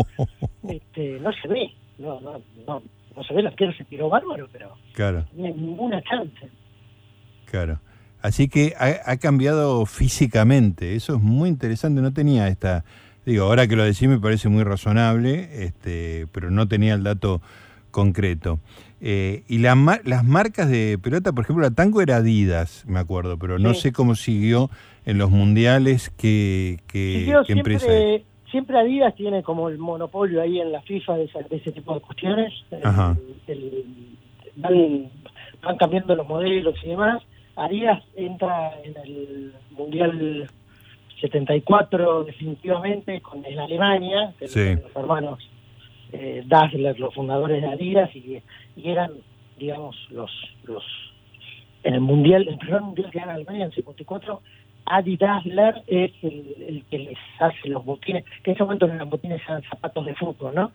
este, 0.68 1.20
no 1.20 1.32
se 1.32 1.46
ve, 1.46 1.70
no, 1.98 2.20
no, 2.20 2.42
no, 2.66 2.82
no 3.14 3.22
se 3.22 3.34
ve, 3.34 3.42
la 3.42 3.50
izquierda 3.50 3.76
se 3.76 3.84
tiró 3.84 4.08
bárbaro, 4.08 4.48
pero 4.50 4.76
claro. 4.94 5.24
no 5.34 5.46
hay 5.46 5.52
ninguna 5.52 6.02
chance. 6.02 6.48
Claro. 7.44 7.78
Así 8.22 8.48
que 8.48 8.74
ha, 8.78 9.16
cambiado 9.16 9.84
físicamente, 9.84 10.94
eso 10.94 11.16
es 11.16 11.20
muy 11.20 11.48
interesante, 11.48 12.00
no 12.00 12.12
tenía 12.12 12.46
esta, 12.46 12.84
digo, 13.24 13.44
ahora 13.44 13.66
que 13.66 13.76
lo 13.76 13.84
decís 13.84 14.08
me 14.08 14.18
parece 14.18 14.48
muy 14.48 14.64
razonable, 14.64 15.64
este, 15.64 16.26
pero 16.32 16.50
no 16.50 16.68
tenía 16.68 16.94
el 16.94 17.02
dato 17.02 17.40
concreto. 17.90 18.58
Eh, 19.00 19.42
y 19.48 19.58
las 19.58 19.76
marcas 19.76 20.68
de 20.70 20.98
pelota, 21.02 21.32
por 21.32 21.44
ejemplo, 21.44 21.64
la 21.64 21.74
Tango 21.74 22.00
era 22.00 22.16
Adidas, 22.16 22.84
me 22.86 23.00
acuerdo, 23.00 23.38
pero 23.38 23.58
no 23.58 23.74
sé 23.74 23.92
cómo 23.92 24.14
siguió 24.14 24.70
en 25.04 25.18
los 25.18 25.30
mundiales, 25.30 26.10
qué, 26.16 26.78
qué, 26.86 27.34
empresa 27.48 27.86
Siempre 28.52 28.78
Adidas 28.78 29.14
tiene 29.14 29.42
como 29.42 29.70
el 29.70 29.78
monopolio 29.78 30.42
ahí 30.42 30.60
en 30.60 30.72
la 30.72 30.82
FIFA 30.82 31.16
de, 31.16 31.30
ese 31.52 31.72
tipo 31.72 31.94
de 31.94 32.00
cuestiones. 32.00 32.52
van, 34.56 35.10
van 35.62 35.76
cambiando 35.78 36.14
los 36.14 36.28
modelos 36.28 36.74
y 36.84 36.88
demás. 36.90 37.22
Adidas 37.56 38.04
entra 38.14 38.72
en 38.84 38.94
el 39.04 39.54
Mundial 39.70 40.50
74 41.22 42.24
definitivamente 42.24 43.20
con 43.20 43.44
en 43.44 43.58
Alemania, 43.58 44.34
los 44.40 44.50
hermanos 44.94 45.38
eh, 46.12 46.42
Dassler, 46.46 46.98
los 47.00 47.14
fundadores 47.14 47.62
de 47.62 47.68
Adidas, 47.68 48.14
y, 48.14 48.42
eran, 48.84 49.12
digamos, 49.58 49.96
los 50.10 50.30
los 50.64 50.84
en 51.84 51.94
el 51.94 52.00
mundial, 52.00 52.46
el 52.46 52.58
primer 52.58 52.82
mundial 52.82 53.10
que 53.10 53.18
gana 53.18 53.34
Alemania 53.34 53.62
en 53.62 53.70
el 53.70 53.74
54, 53.74 54.40
Adi 54.84 55.16
Dassler 55.16 55.82
es 55.86 56.12
el, 56.22 56.84
que 56.90 56.98
les 56.98 57.18
hace 57.40 57.68
los 57.68 57.84
botines, 57.84 58.24
que 58.42 58.50
en 58.50 58.54
ese 58.54 58.64
momento 58.64 58.86
los 58.86 59.08
botines 59.08 59.40
eran 59.48 59.62
zapatos 59.62 60.04
de 60.06 60.14
fútbol, 60.14 60.54
¿no? 60.54 60.72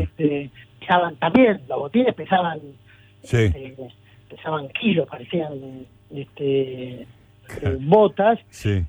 Este, 0.00 0.50
pesaban 0.80 1.16
también, 1.16 1.60
los 1.68 1.78
botines 1.78 2.14
pesaban, 2.14 2.60
este, 3.22 3.76
pesaban 4.28 4.68
kilos, 4.68 5.08
parecían 5.08 5.86
este, 6.14 7.06
eh, 7.62 7.76
botas, 7.80 8.38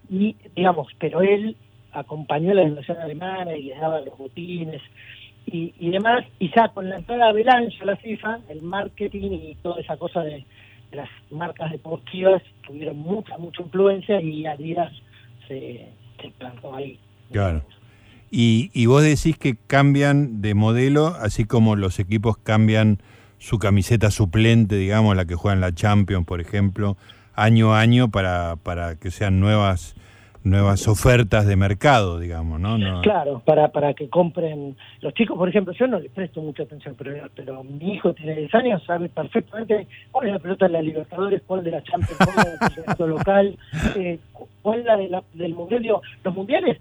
y 0.10 0.36
digamos, 0.56 0.88
pero 1.00 1.22
él 1.22 1.56
acompañó 1.92 2.52
a 2.52 2.56
la 2.56 2.64
Revolución 2.64 2.98
Alemana 2.98 3.56
y 3.56 3.64
les 3.64 3.80
daba 3.80 4.02
los 4.02 4.18
botines, 4.18 4.82
y, 5.50 5.90
demás, 5.92 6.26
y 6.40 6.52
ya 6.54 6.68
con 6.70 6.90
la 6.90 6.98
entrada 6.98 7.28
de 7.28 7.34
Belange 7.34 7.82
a 7.82 7.86
la 7.86 7.96
FIFA, 7.96 8.40
el 8.50 8.62
marketing 8.62 9.32
y 9.32 9.56
toda 9.62 9.80
esa 9.80 9.96
cosa 9.96 10.22
de, 10.22 10.46
las 10.92 11.10
marcas 11.32 11.72
deportivas 11.72 12.42
tuvieron 12.66 12.98
mucha, 12.98 13.38
mucha 13.38 13.62
influencia 13.62 14.22
y 14.22 14.46
Adidas 14.46 14.92
se, 15.48 15.88
se 16.22 16.30
plantó 16.38 16.76
ahí. 16.76 17.00
Claro. 17.32 17.62
Y, 18.30 18.72
y 18.74 18.86
vos 18.88 19.04
decís 19.04 19.38
que 19.38 19.56
cambian 19.68 20.42
de 20.42 20.54
modelo, 20.54 21.08
así 21.08 21.46
como 21.46 21.76
los 21.76 22.00
equipos 22.00 22.38
cambian 22.38 23.00
su 23.38 23.60
camiseta 23.60 24.12
suplente, 24.12 24.76
digamos, 24.76 25.16
la 25.16 25.26
que 25.26 25.36
juega 25.36 25.56
en 25.56 25.62
la 25.62 25.74
Champions, 25.74 26.26
por 26.26 26.42
ejemplo, 26.42 26.98
año 27.38 27.74
a 27.74 27.80
año 27.80 28.10
para, 28.10 28.58
para 28.58 28.96
que 28.96 29.12
sean 29.12 29.40
nuevas 29.40 29.96
nuevas 30.44 30.88
ofertas 30.88 31.46
de 31.46 31.58
mercado, 31.58 32.20
digamos, 32.20 32.58
¿no? 32.60 33.02
Claro, 33.02 33.42
para, 33.44 33.68
para 33.70 33.94
que 33.94 34.08
compren 34.08 34.78
los 35.02 35.14
chicos, 35.14 35.38
por 35.38 35.50
ejemplo, 35.50 35.74
yo 35.74 35.88
no 35.88 36.00
les 36.00 36.10
presto 36.10 36.42
mucha 36.42 36.64
atención, 36.64 36.96
pero, 36.98 37.12
pero 37.36 37.66
mi 37.66 37.96
hijo 37.96 38.14
tiene 38.14 38.36
10 38.36 38.56
años, 38.56 38.84
sabe 38.86 39.10
perfectamente 39.10 39.88
cuál 40.10 40.28
es 40.28 40.34
la 40.34 40.40
pelota 40.40 40.68
de 40.68 40.72
la 40.72 40.82
Libertadores, 40.82 41.42
cuál 41.46 41.66
de 41.66 41.72
la 41.72 41.84
Champions, 41.84 42.18
cuál 42.18 42.48
es 42.48 43.00
la 43.00 43.06
local, 43.06 43.58
eh, 43.98 44.20
cuál 44.62 44.86
la, 44.86 44.96
de 44.96 45.10
la 45.10 45.24
del 45.34 45.54
Mundial. 45.54 45.86
los 46.24 46.34
mundiales, 46.34 46.80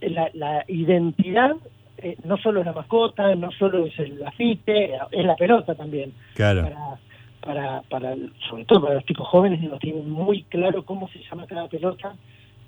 la, 0.00 0.30
la 0.34 0.64
identidad 0.68 1.56
eh, 1.98 2.16
no 2.24 2.36
solo 2.36 2.60
es 2.60 2.66
la 2.66 2.72
mascota, 2.72 3.34
no 3.34 3.50
solo 3.50 3.86
es 3.86 3.98
el 3.98 4.24
afite, 4.24 4.94
es 5.10 5.24
la 5.24 5.34
pelota 5.34 5.74
también. 5.74 6.12
Claro. 6.34 6.62
Para, 6.62 6.98
para, 7.40 7.82
para, 7.82 8.14
sobre 8.48 8.64
todo 8.64 8.82
para 8.82 8.94
los 8.94 9.04
chicos 9.04 9.26
jóvenes, 9.28 9.60
no 9.62 9.78
tienen 9.78 10.08
muy 10.10 10.42
claro 10.44 10.84
cómo 10.84 11.08
se 11.08 11.20
llama 11.20 11.46
cada 11.46 11.68
pelota 11.68 12.14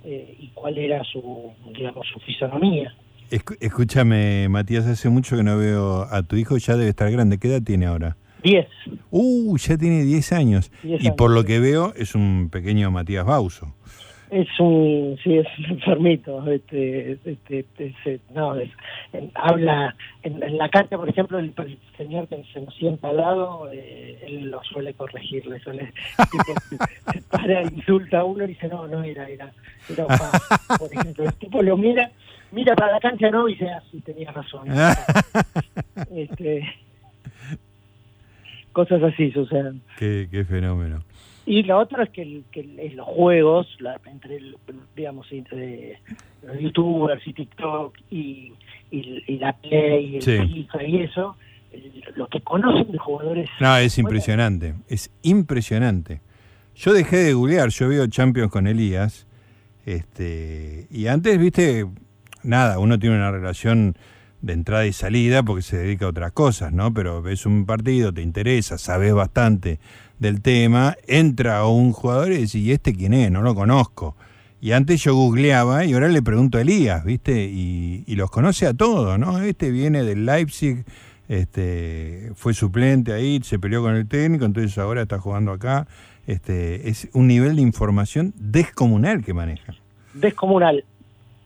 eh, 0.05 0.37
y 0.39 0.49
cuál 0.49 0.79
era 0.79 1.03
su, 1.05 1.53
digamos, 1.75 2.07
su 2.13 2.21
fisonomía. 2.21 2.95
Escúchame, 3.31 4.49
Matías, 4.49 4.87
hace 4.87 5.09
mucho 5.09 5.37
que 5.37 5.45
no 5.45 5.57
veo 5.57 6.03
a 6.11 6.23
tu 6.25 6.37
hijo, 6.37 6.57
ya 6.57 6.77
debe 6.77 6.91
estar 6.91 7.11
grande. 7.13 7.39
¿Qué 7.39 7.49
edad 7.49 7.63
tiene 7.63 7.87
ahora? 7.87 8.17
Diez. 8.43 8.67
Uh, 9.11 9.57
ya 9.57 9.77
tiene 9.77 10.03
diez 10.03 10.33
años. 10.33 10.73
y 10.83 11.11
por 11.13 11.31
lo 11.31 11.45
que 11.45 11.61
veo 11.61 11.93
es 11.95 12.15
un 12.15 12.49
pequeño 12.51 12.91
Matías 12.91 13.25
Bauso. 13.25 13.75
Es 14.31 14.49
un, 14.61 15.19
sí, 15.25 15.39
es 15.39 15.47
un 15.59 15.65
enfermito. 15.71 16.47
Este, 16.51 17.19
este, 17.25 17.65
este 17.79 18.21
no, 18.33 18.55
habla 19.35 19.95
en, 20.23 20.57
la 20.57 20.69
cancha, 20.69 20.97
por 20.97 21.09
ejemplo, 21.09 21.39
el, 21.39 21.53
señor 21.97 22.29
que 22.29 22.43
se 22.53 22.61
nos 22.61 22.75
sienta 22.75 23.09
al 23.09 23.17
lado, 23.17 23.69
eh, 23.73 24.19
él 24.27 24.51
lo 24.51 24.63
suele 24.63 24.95
corregir, 24.95 25.47
le 25.47 25.59
suele, 25.61 25.93
se 27.13 27.23
para, 27.23 27.63
insulta 27.63 28.21
a 28.21 28.25
uno 28.25 28.45
y 28.45 28.49
dice, 28.49 28.69
no, 28.69 28.87
no 28.87 29.03
era, 29.03 29.29
era, 29.29 29.53
era 29.89 30.07
por 30.79 30.93
ejemplo. 30.93 31.25
El 31.25 31.35
tipo 31.35 31.63
lo 31.63 31.77
mira, 31.77 32.11
mira 32.53 32.75
para 32.77 32.93
la 32.93 33.01
cancha, 33.01 33.31
no, 33.31 33.49
y 33.49 33.55
dice, 33.55 33.69
ah, 33.69 33.83
sí, 33.91 34.01
tenía 34.01 34.31
razón. 34.31 34.69
este, 36.15 36.73
cosas 38.73 39.03
así 39.03 39.33
suceden. 39.33 39.83
Qué, 39.99 40.29
qué 40.31 40.45
fenómeno. 40.45 41.03
Y 41.47 41.63
lo 41.63 41.79
otro 41.79 42.03
es 42.03 42.11
que, 42.11 42.43
que 42.53 42.93
los 42.95 43.07
juegos, 43.07 43.67
la, 43.81 44.01
entre, 44.07 44.41
digamos, 44.95 45.27
entre 45.33 45.99
los 46.43 46.59
youtubers 46.61 47.27
y 47.27 47.33
TikTok 47.33 47.97
y, 48.11 48.53
y, 48.91 49.39
la 49.39 49.53
Play 49.55 50.07
y 50.07 50.17
el 50.17 50.49
FIFA 50.49 50.85
y 50.85 51.03
eso, 51.03 51.37
lo 52.17 52.27
que 52.29 52.41
conocen 52.41 52.93
de 52.93 52.99
jugadores... 52.99 53.49
No, 53.61 53.77
es 53.77 53.99
impresionante, 53.99 54.75
es 54.89 55.11
impresionante. 55.23 56.21
Yo 56.75 56.93
dejé 56.93 57.17
de 57.19 57.33
googlear, 57.33 57.71
yo 57.71 57.89
veo 57.89 58.07
Champions 58.07 58.51
con 58.51 58.67
Elías, 58.67 59.27
este, 59.87 60.87
y 60.91 61.07
antes, 61.07 61.39
viste, 61.39 61.87
nada, 62.43 62.79
uno 62.79 62.99
tiene 62.99 63.17
una 63.17 63.31
relación 63.31 63.97
de 64.43 64.53
entrada 64.55 64.87
y 64.87 64.93
salida 64.93 65.43
porque 65.43 65.63
se 65.63 65.77
dedica 65.77 66.07
a 66.07 66.09
otras 66.09 66.33
cosas, 66.33 66.73
¿no? 66.73 66.93
Pero 66.95 67.23
ves 67.23 67.45
un 67.45 67.67
partido, 67.67 68.13
te 68.13 68.23
interesa, 68.23 68.79
sabes 68.79 69.13
bastante 69.13 69.79
del 70.21 70.43
tema, 70.43 70.97
entra 71.09 71.67
un 71.67 71.93
jugador 71.93 72.31
y 72.31 72.37
dice, 72.37 72.59
¿y 72.59 72.71
este 72.71 72.95
quién 72.95 73.15
es? 73.15 73.33
No 73.33 73.43
lo 73.43 73.55
conozco. 73.55 74.15
Y 74.61 74.73
antes 74.73 75.03
yo 75.03 75.15
googleaba 75.15 75.87
y 75.87 75.95
ahora 75.95 76.09
le 76.09 76.21
pregunto 76.21 76.59
a 76.59 76.61
Elías, 76.61 77.03
¿viste? 77.05 77.45
Y, 77.45 78.05
los 78.15 78.31
conoce 78.31 78.67
a 78.67 78.75
todos, 78.75 79.19
¿no? 79.19 79.41
Este 79.41 79.71
viene 79.71 80.05
del 80.05 80.27
Leipzig, 80.27 80.85
este, 81.29 82.33
fue 82.35 82.53
suplente 82.53 83.15
ahí, 83.15 83.41
se 83.43 83.59
peleó 83.59 83.81
con 83.81 83.97
el 83.97 84.07
técnico, 84.07 84.45
entonces 84.45 84.77
ahora 84.77 85.03
está 85.03 85.19
jugando 85.19 85.53
acá. 85.53 85.89
Este, 86.27 86.91
es 86.91 87.09
un 87.15 87.27
nivel 87.27 87.57
de 87.57 87.63
información 87.63 88.35
descomunal 88.37 89.25
que 89.25 89.33
maneja. 89.33 89.75
Descomunal. 90.13 90.85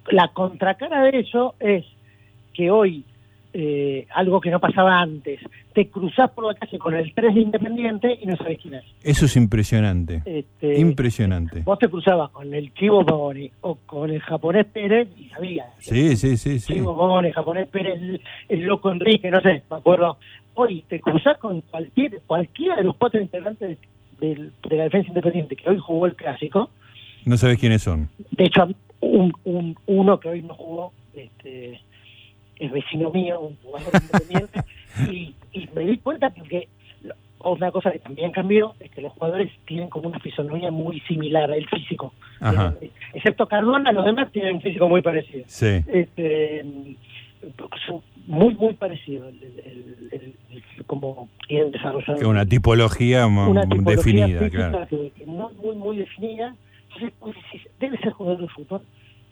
La 0.09 0.29
contracara 0.33 1.03
de 1.05 1.21
eso 1.21 1.55
es 1.61 1.85
que 2.53 2.73
hoy 2.73 3.05
eh, 3.57 4.09
algo 4.13 4.41
que 4.41 4.51
no 4.51 4.59
pasaba 4.59 5.01
antes. 5.01 5.39
Te 5.73 5.89
cruzás 5.89 6.29
por 6.33 6.45
la 6.45 6.55
calle 6.55 6.77
con 6.77 6.93
el 6.93 7.15
3 7.15 7.35
de 7.35 7.41
Independiente 7.41 8.19
y 8.21 8.27
no 8.27 8.37
sabes 8.37 8.59
quién 8.61 8.75
es. 8.75 8.85
Eso 9.05 9.27
es 9.27 9.37
impresionante. 9.37 10.23
Este, 10.25 10.81
impresionante. 10.81 11.61
Vos 11.61 11.79
te 11.79 11.89
cruzabas 11.89 12.31
con 12.31 12.53
el 12.53 12.75
Chivo 12.75 13.07
Pagoni 13.07 13.53
o 13.61 13.77
con 13.87 14.11
el 14.11 14.21
japonés 14.21 14.67
Pérez 14.67 15.09
y 15.17 15.29
sabías. 15.29 15.69
Sí, 15.79 16.17
sí, 16.17 16.37
sí. 16.37 16.59
sí. 16.59 16.75
Chivo 16.75 16.97
Pagoni, 16.97 17.29
el 17.29 17.35
japonés 17.35 17.69
Pérez, 17.69 18.21
el, 18.49 18.63
loco 18.63 18.91
Enrique, 18.91 19.31
no 19.31 19.41
sé, 19.41 19.63
me 19.71 19.77
acuerdo. 19.77 20.19
Hoy 20.55 20.85
te 20.89 21.01
cruzás 21.01 21.39
con 21.39 21.61
cualquier 21.61 22.23
cualquiera 22.27 22.75
de 22.75 22.83
los 22.83 22.97
cuatro 22.97 23.21
integrantes 23.21 23.79
de, 24.19 24.51
la 24.69 24.85
defensa 24.85 25.09
independiente 25.11 25.55
que 25.55 25.71
hoy 25.71 25.79
jugó 25.79 26.07
el 26.07 26.17
clásico. 26.17 26.71
No 27.25 27.37
sabes 27.37 27.59
quiénes 27.59 27.83
son. 27.83 28.09
De 28.33 28.47
hecho, 28.47 28.67
un, 28.99 29.33
un, 29.45 29.77
uno 29.87 30.19
que 30.19 30.29
hoy 30.29 30.43
no 30.43 30.55
jugó, 30.55 30.93
este, 31.15 31.81
es 32.59 32.71
vecino 32.71 33.11
mío, 33.11 33.41
un 33.41 33.57
jugador 33.57 33.93
independiente, 33.95 34.61
y, 35.11 35.35
me 35.75 35.85
di 35.85 35.99
cuenta 35.99 36.31
que 36.31 36.69
otra 37.39 37.71
cosa 37.71 37.93
que 37.93 37.99
también 37.99 38.33
cambió 38.33 38.75
es 38.81 38.91
que 38.91 39.03
los 39.03 39.13
jugadores 39.13 39.51
tienen 39.67 39.89
como 39.89 40.09
una 40.09 40.19
fisonomía 40.19 40.71
muy 40.71 41.01
similar 41.01 41.51
al 41.51 41.67
físico. 41.67 42.13
Eh, 42.41 42.91
excepto 43.13 43.47
Cardona, 43.47 43.93
los 43.93 44.05
demás 44.05 44.33
tienen 44.33 44.57
un 44.57 44.63
físico 44.63 44.89
muy 44.89 45.03
parecido. 45.03 45.45
Sí. 45.47 45.81
Este, 45.87 46.65
son 47.87 48.01
muy, 48.27 48.55
muy 48.55 48.75
parecidos. 48.75 49.33
como 50.87 51.29
quieren 51.47 51.71
desarrollar. 51.71 52.25
Una 52.25 52.47
tipología, 52.47 53.27
una 53.27 53.65
definida, 53.67 54.49
claro. 54.49 54.87
muy, 55.27 55.53
muy, 55.63 55.77
muy 55.77 55.97
definida. 55.99 56.55
Entonces, 57.01 57.63
debe 57.79 57.99
ser 57.99 58.13
jugador 58.13 58.41
de 58.41 58.49
fútbol. 58.49 58.83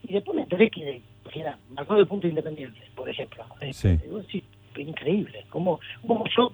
Y 0.03 0.15
después 0.15 0.37
me 0.37 0.43
enteré 0.43 0.71
que 0.71 1.03
era 1.35 1.59
marcó 1.71 1.95
de 1.95 2.05
punto 2.05 2.27
independiente, 2.27 2.81
por 2.95 3.09
ejemplo. 3.09 3.45
Sí. 3.73 3.99
sí 4.31 4.45
increíble. 4.77 5.45
Como, 5.51 5.81
como 6.07 6.25
yo, 6.37 6.53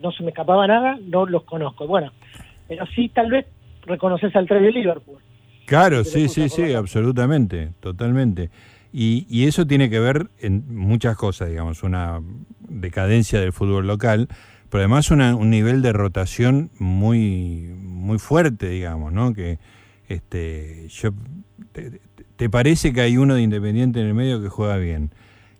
no 0.00 0.12
se 0.12 0.22
me 0.22 0.30
escapaba 0.30 0.66
nada, 0.66 0.98
no 1.02 1.26
los 1.26 1.44
conozco. 1.44 1.86
Bueno, 1.86 2.12
pero 2.68 2.86
sí, 2.94 3.08
tal 3.08 3.30
vez 3.30 3.46
reconoces 3.84 4.34
al 4.36 4.46
3 4.46 4.62
de 4.62 4.72
Liverpool. 4.72 5.18
Claro, 5.66 6.04
sí, 6.04 6.28
sí, 6.28 6.48
sí, 6.48 6.74
absolutamente, 6.74 7.72
totalmente. 7.80 8.50
Y, 8.92 9.26
y, 9.30 9.46
eso 9.46 9.66
tiene 9.66 9.88
que 9.88 10.00
ver 10.00 10.26
en 10.38 10.76
muchas 10.76 11.16
cosas, 11.16 11.48
digamos, 11.48 11.82
una 11.82 12.20
decadencia 12.60 13.40
del 13.40 13.52
fútbol 13.52 13.86
local, 13.86 14.28
pero 14.68 14.80
además 14.82 15.10
un 15.10 15.48
nivel 15.48 15.80
de 15.80 15.94
rotación 15.94 16.70
muy, 16.78 17.72
muy 17.78 18.18
fuerte, 18.18 18.68
digamos, 18.68 19.12
¿no? 19.12 19.32
Que 19.32 19.58
este, 20.08 20.88
yo, 20.88 21.10
te, 22.42 22.50
parece 22.50 22.92
que 22.92 23.00
hay 23.00 23.16
uno 23.16 23.34
de 23.34 23.42
Independiente 23.42 24.00
en 24.00 24.08
el 24.08 24.14
medio 24.14 24.42
que 24.42 24.48
juega 24.48 24.76
bien. 24.76 25.10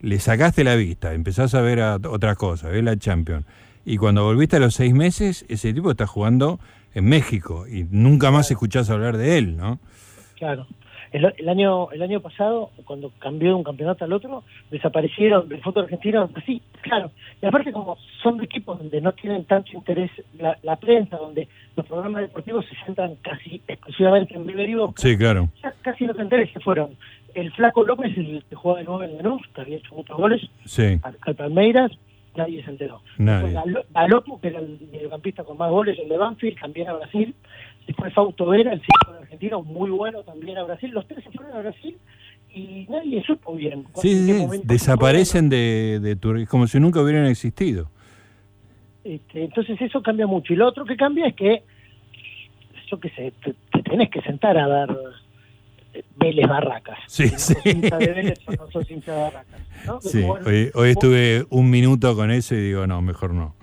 Le 0.01 0.19
sacaste 0.19 0.65
la 0.65 0.75
vista, 0.75 1.15
empezás 1.15 1.55
a 1.55 1.61
ver 1.61 1.81
a 1.81 1.97
otras 1.97 2.37
cosas, 2.37 2.73
ves 2.73 2.83
la 2.83 2.97
Champions. 2.97 3.47
Y 3.85 3.99
cuando 3.99 4.25
volviste 4.25 4.57
a 4.57 4.59
los 4.59 4.75
seis 4.75 4.93
meses, 4.93 5.45
ese 5.49 5.73
tipo 5.73 5.93
está 5.93 6.09
jugando 6.09 6.59
en 6.95 7.05
México 7.05 7.67
y 7.69 7.85
nunca 7.89 8.33
más 8.33 8.51
escuchás 8.51 8.91
hablar 8.91 9.17
de 9.17 9.39
él, 9.39 9.57
¿no? 9.57 9.79
Claro. 10.37 10.67
El, 11.13 11.49
año 11.49 11.91
el 11.91 12.03
año 12.03 12.21
pasado, 12.21 12.71
cuando 12.85 13.13
cambió 13.19 13.51
de 13.51 13.55
un 13.55 13.65
campeonato 13.65 14.05
al 14.05 14.13
otro, 14.13 14.45
desaparecieron 14.71 15.49
del 15.49 15.61
fútbol 15.63 15.85
argentino, 15.85 16.31
sí, 16.47 16.63
claro. 16.81 17.11
Y 17.41 17.47
aparte 17.47 17.73
como 17.73 17.99
son 18.23 18.43
equipos 18.43 18.79
donde 18.79 19.01
no 19.01 19.13
tienen 19.13 19.45
tanto 19.45 19.73
interés 19.73 20.11
la, 20.39 20.77
prensa, 20.77 21.17
donde 21.17 21.49
los 21.77 21.87
programas 21.87 22.23
deportivos 22.23 22.65
se 22.67 22.75
centran 22.87 23.17
casi 23.17 23.61
exclusivamente 23.69 24.35
en 24.35 24.47
River 24.47 24.69
y 24.71 24.77
Sí, 24.97 25.17
claro. 25.17 25.49
casi 25.83 26.07
los 26.07 26.19
intereses 26.19 26.63
fueron 26.65 26.97
el 27.35 27.53
Flaco 27.53 27.85
López, 27.85 28.17
el 28.17 28.45
que 28.49 28.57
juega 28.57 28.81
de 28.81 28.85
nuevo 28.85 29.03
en 29.03 29.17
Lanús, 29.17 29.43
que 29.55 29.61
había 29.61 29.77
hecho 29.77 29.95
muchos 29.95 30.17
goles, 30.17 30.41
sí. 30.65 30.99
al, 31.03 31.35
Palmeiras, 31.35 31.93
nadie 32.37 32.63
se 32.65 32.71
enteró. 32.71 33.03
Nadie. 33.19 33.59
Galopo, 33.91 34.41
que 34.41 34.49
era 34.49 34.61
el 34.61 34.79
mediocampista 34.91 35.45
con 35.45 35.59
más 35.59 35.71
goles, 35.71 35.99
el 35.99 36.09
de 36.09 36.19
Banfield, 36.19 36.59
también 36.59 36.89
a 36.89 36.95
Brasil. 36.95 37.35
Después 37.87 38.15
Fausto 38.15 38.47
Vera, 38.47 38.73
el 38.73 38.81
ciclo 38.81 39.19
argentino, 39.21 39.63
muy 39.63 39.91
bueno 39.91 40.23
también 40.23 40.59
a 40.59 40.63
Brasil. 40.65 40.91
Los 40.91 41.07
tres 41.07 41.25
se 41.25 41.31
fueron 41.31 41.57
a 41.57 41.61
Brasil 41.61 41.99
y 42.55 42.87
nadie 42.89 43.23
supo 43.25 43.55
bien. 43.55 43.87
Sí, 43.95 44.27
sí 44.27 44.61
desaparecen 44.65 45.49
de, 45.49 46.01
de 46.01 46.47
como 46.47 46.67
si 46.67 46.79
nunca 46.79 47.01
hubieran 47.01 47.27
existido. 47.27 47.89
Este, 49.05 49.45
entonces 49.45 49.81
eso 49.81 50.03
cambia 50.03 50.27
mucho. 50.27 50.53
Y 50.53 50.57
lo 50.57 50.69
otro 50.69 50.85
que 50.85 50.97
cambia 50.97 51.27
es 51.27 51.35
que, 51.35 51.63
yo 52.91 53.01
qué 53.01 53.11
sé, 53.11 53.33
te, 53.43 53.83
tenés 53.83 54.11
que 54.11 54.21
sentar 54.23 54.57
a 54.57 54.69
dar 54.69 54.97
eh, 55.95 56.05
Vélez 56.17 56.47
Barracas. 56.49 56.99
Sí, 57.09 57.29
sí. 57.29 57.55
hoy, 60.75 60.89
estuve 60.89 61.45
un 61.51 61.71
minuto 61.71 62.15
con 62.15 62.31
eso 62.31 62.55
y 62.55 62.61
digo, 62.61 62.87
no, 62.87 63.03
mejor 63.03 63.35
no. 63.35 63.57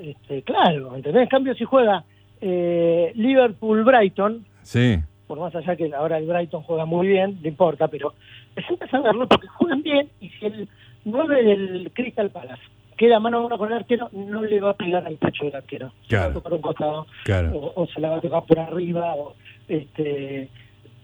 Este, 0.00 0.42
claro, 0.42 0.94
¿entendés? 0.96 1.22
En 1.22 1.28
cambio, 1.28 1.54
si 1.54 1.64
juega 1.64 2.04
eh, 2.40 3.12
Liverpool-Brighton, 3.14 4.46
sí. 4.62 4.98
por 5.26 5.38
más 5.38 5.54
allá 5.54 5.76
que 5.76 5.92
ahora 5.94 6.18
el 6.18 6.26
Brighton 6.26 6.62
juega 6.62 6.84
muy 6.84 7.08
bien, 7.08 7.38
no 7.42 7.48
importa, 7.48 7.88
pero 7.88 8.14
es 8.56 8.68
empezar 8.68 9.00
a 9.00 9.04
verlo 9.04 9.28
porque 9.28 9.48
juegan 9.48 9.82
bien 9.82 10.08
y 10.20 10.28
si 10.30 10.46
el 10.46 10.68
9 11.04 11.42
del 11.42 11.90
Crystal 11.94 12.30
Palace 12.30 12.62
queda 12.96 13.18
mano 13.18 13.38
a 13.38 13.42
mano 13.44 13.56
con 13.56 13.72
el 13.72 13.78
arquero, 13.78 14.10
no 14.12 14.42
le 14.42 14.60
va 14.60 14.70
a 14.70 14.76
pegar 14.76 15.06
al 15.06 15.16
pecho 15.16 15.46
del 15.46 15.56
arquero. 15.56 15.90
Se 16.06 16.16
va 16.16 16.24
a 16.24 16.32
tocar 16.32 16.52
un 16.52 16.60
costado, 16.60 17.06
claro. 17.24 17.72
o, 17.74 17.86
se 17.86 17.98
la 17.98 18.10
va 18.10 18.16
a 18.18 18.20
tocar 18.20 18.44
por 18.44 18.58
arriba, 18.58 19.14
o 19.14 19.34
este 19.68 20.50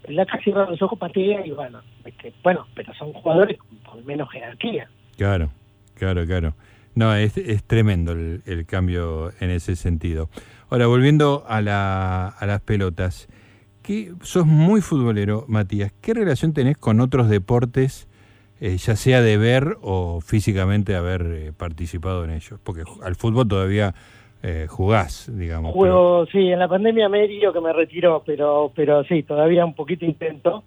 la 0.09 0.27
casi 0.27 0.45
cierra 0.45 0.69
los 0.69 0.81
ojos, 0.83 0.99
patea 0.99 1.45
y 1.45 1.51
bueno, 1.51 1.81
este, 2.05 2.33
bueno, 2.43 2.67
pero 2.75 2.93
son 2.95 3.13
jugadores 3.13 3.59
con, 3.85 4.05
menos 4.05 4.31
jerarquía. 4.31 4.89
Claro, 5.17 5.51
claro, 5.95 6.25
claro. 6.27 6.55
No, 6.95 7.15
es, 7.15 7.37
es 7.37 7.65
tremendo 7.65 8.13
el, 8.13 8.43
el, 8.47 8.67
cambio 8.67 9.33
en 9.41 9.51
ese 9.51 9.77
sentido. 9.77 10.29
Ahora, 10.69 10.87
volviendo 10.87 11.45
a, 11.47 11.61
la, 11.61 12.29
a 12.29 12.47
las 12.47 12.61
pelotas, 12.61 13.29
que 13.87 14.13
sos 14.23 14.47
muy 14.47 14.81
futbolero, 14.81 15.45
Matías. 15.47 15.93
¿Qué 16.03 16.13
relación 16.13 16.53
tenés 16.53 16.77
con 16.77 17.01
otros 17.01 17.29
deportes, 17.29 18.09
eh, 18.61 18.77
ya 18.79 18.97
sea 18.97 19.23
de 19.23 19.39
ver 19.39 19.77
o 19.81 20.21
físicamente 20.21 20.97
haber 20.97 21.23
eh, 21.23 21.53
participado 21.57 22.25
en 22.25 22.31
ellos? 22.31 22.59
Porque 22.65 22.83
al 23.05 23.15
fútbol 23.15 23.47
todavía 23.47 23.95
eh, 24.43 24.67
jugás, 24.69 25.31
digamos. 25.33 25.73
Juego, 25.73 26.27
sí, 26.27 26.51
en 26.51 26.59
la 26.59 26.67
pandemia 26.67 27.09
me 27.09 27.29
dio 27.29 27.53
que 27.53 27.61
me 27.61 27.73
retiró, 27.73 28.25
pero, 28.27 28.73
pero 28.75 29.05
sí, 29.05 29.23
todavía 29.23 29.65
un 29.65 29.75
poquito 29.75 30.05
intento. 30.05 30.65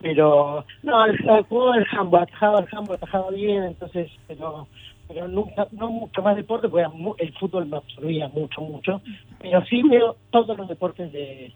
Pero, 0.00 0.64
no, 0.82 1.04
el, 1.06 1.16
juego 1.44 1.72
del 1.72 1.86
handball, 1.92 2.22
atajaba 2.24 2.60
el 2.60 2.66
handball, 2.72 2.96
atajaba 2.96 3.30
bien, 3.30 3.64
entonces, 3.64 4.10
pero 4.26 4.66
pero 5.08 5.26
nunca, 5.26 5.66
no 5.72 5.90
mucho 5.90 6.22
más 6.22 6.36
deporte, 6.36 6.68
porque 6.68 6.86
el 7.18 7.32
fútbol 7.38 7.66
me 7.66 7.78
absorbía 7.78 8.28
mucho, 8.28 8.60
mucho, 8.60 9.00
pero 9.40 9.64
sí 9.64 9.82
veo 9.82 10.16
todos 10.30 10.56
los 10.56 10.68
deportes 10.68 11.10
de, 11.12 11.52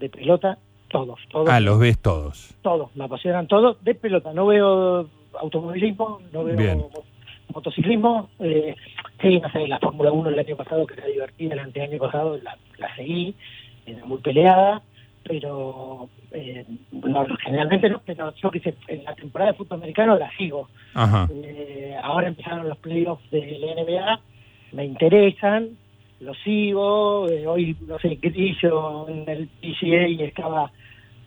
de 0.00 0.08
pelota, 0.08 0.58
todos, 0.88 1.20
todos. 1.30 1.48
Ah, 1.48 1.60
los 1.60 1.78
ves 1.78 1.98
todos. 2.00 2.54
Todos, 2.62 2.94
me 2.96 3.04
apasionan 3.04 3.46
todos, 3.46 3.82
de 3.84 3.94
pelota, 3.94 4.32
no 4.32 4.46
veo 4.46 5.08
automovilismo, 5.40 6.20
no 6.32 6.44
veo 6.44 6.90
motociclismo, 7.54 8.28
eh, 8.40 8.74
sí, 9.22 9.40
no 9.40 9.50
sé, 9.50 9.66
la 9.66 9.78
Fórmula 9.78 10.12
1 10.12 10.30
el 10.30 10.38
año 10.38 10.56
pasado, 10.56 10.86
que 10.86 10.94
era 10.94 11.06
divertida, 11.06 11.54
el 11.54 11.60
anteaño 11.60 11.98
pasado 11.98 12.36
la, 12.38 12.58
la 12.78 12.94
seguí, 12.96 13.34
era 13.86 14.04
muy 14.04 14.18
peleada, 14.18 14.82
pero 15.28 16.08
eh, 16.32 16.64
no, 16.90 17.26
generalmente 17.44 17.90
no, 17.90 18.00
pero 18.04 18.34
yo 18.34 18.50
que 18.50 18.60
sé, 18.60 18.74
en 18.88 19.04
la 19.04 19.14
temporada 19.14 19.52
de 19.52 19.58
fútbol 19.58 19.78
americano 19.78 20.16
la 20.16 20.30
sigo. 20.36 20.68
Eh, 21.30 21.94
ahora 22.02 22.28
empezaron 22.28 22.68
los 22.68 22.78
playoffs 22.78 23.30
de 23.30 23.58
la 23.58 23.82
NBA, 23.82 24.20
me 24.72 24.84
interesan, 24.86 25.68
los 26.20 26.36
sigo, 26.38 27.28
eh, 27.28 27.46
hoy, 27.46 27.76
no 27.86 27.98
sé, 27.98 28.18
Grillo 28.20 29.08
en 29.08 29.28
el 29.28 29.48
PCA 29.48 30.24
estaba 30.24 30.72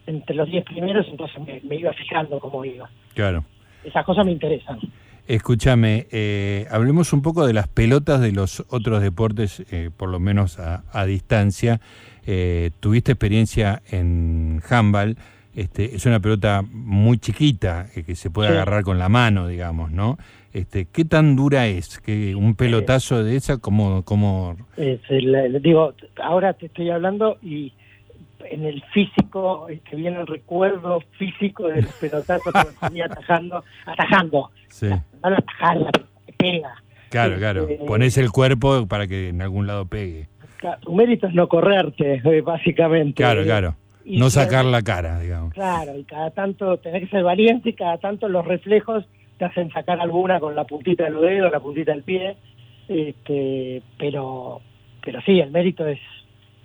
entre 0.08 0.36
los 0.36 0.50
10 0.50 0.66
primeros, 0.66 1.08
entonces 1.08 1.64
me, 1.64 1.76
iba 1.76 1.94
fijando 1.94 2.40
cómo 2.40 2.66
iba. 2.66 2.90
Claro. 3.14 3.46
Esas 3.84 4.04
cosas 4.04 4.26
me 4.26 4.32
interesan. 4.32 4.80
Escúchame, 5.28 6.08
eh, 6.12 6.68
hablemos 6.72 7.14
un 7.14 7.22
poco 7.22 7.48
de 7.48 7.54
las 7.54 7.68
pelotas 7.68 8.22
de 8.22 8.32
los 8.32 8.66
otros 8.70 9.02
deportes, 9.02 9.64
por 9.98 10.10
lo 10.10 10.20
menos 10.20 10.60
a, 10.60 10.84
a 10.92 11.06
distancia. 11.06 11.80
Eh, 12.26 12.72
tuviste 12.80 13.14
experiencia 13.14 13.82
en 13.90 14.62
handball, 14.70 15.18
este, 15.56 15.96
es 15.96 16.06
una 16.06 16.20
pelota 16.20 16.64
muy 16.72 17.18
chiquita 17.18 17.88
eh, 17.96 18.04
que 18.04 18.16
se 18.16 18.30
puede 18.30 18.50
agarrar 18.50 18.84
con 18.84 19.00
la 19.00 19.10
mano, 19.10 19.48
digamos, 19.48 19.92
¿no? 19.92 20.18
Este, 20.54 20.86
¿Qué 20.86 21.04
tan 21.04 21.36
dura 21.36 21.68
es? 21.68 22.00
que 22.00 22.36
¿Un 22.36 22.56
pelotazo 22.56 23.24
de 23.24 23.36
esa 23.38 23.58
como...? 23.58 24.04
como... 24.04 24.56
digo, 25.62 25.94
ahora 26.22 26.54
te 26.54 26.68
estoy 26.68 26.90
hablando 26.90 27.38
y 27.42 27.74
en 28.50 28.66
el 28.66 28.84
físico, 28.94 29.68
que 29.68 29.96
viene 29.96 30.20
el 30.20 30.28
recuerdo 30.28 31.02
físico 31.18 31.68
del 31.68 31.88
pelotazo 32.00 32.52
que 32.52 32.88
venía 32.88 33.06
atajando, 33.06 33.64
atajando. 33.86 34.52
Sí. 34.70 34.90
No 34.90 35.02
atajar, 35.24 35.78
pega. 36.38 36.74
Claro, 37.10 37.38
claro. 37.38 37.68
Este, 37.68 37.86
Pones 37.86 38.18
el 38.18 38.32
cuerpo 38.32 38.88
para 38.88 39.08
que 39.08 39.30
en 39.30 39.42
algún 39.42 39.68
lado 39.68 39.86
pegue 39.86 40.28
tu 40.82 40.94
mérito 40.94 41.28
es 41.28 41.34
no 41.34 41.48
correrte, 41.48 42.22
eh, 42.24 42.42
básicamente. 42.42 43.16
Claro, 43.16 43.44
claro. 43.44 43.76
no 44.06 44.30
sacar 44.30 44.66
la 44.66 44.82
cara, 44.82 45.20
digamos. 45.20 45.54
Claro, 45.54 45.98
y 45.98 46.04
cada 46.04 46.32
tanto 46.32 46.78
tenés 46.78 47.04
que 47.04 47.10
ser 47.10 47.24
valiente 47.24 47.70
y 47.70 47.74
cada 47.74 47.98
tanto 47.98 48.30
los 48.30 48.46
reflejos 48.46 49.06
te 49.38 49.46
hacen 49.46 49.72
sacar 49.72 50.00
alguna 50.00 50.40
con 50.40 50.56
la 50.56 50.66
puntita 50.66 51.06
del 51.06 51.20
dedo, 51.20 51.50
la 51.50 51.60
puntita 51.60 51.92
del 51.92 52.04
pie. 52.04 52.38
Este, 52.88 53.82
pero, 53.98 54.62
pero 55.04 55.22
sí, 55.22 55.40
el 55.40 55.52
mérito 55.52 55.86
es, 55.88 56.00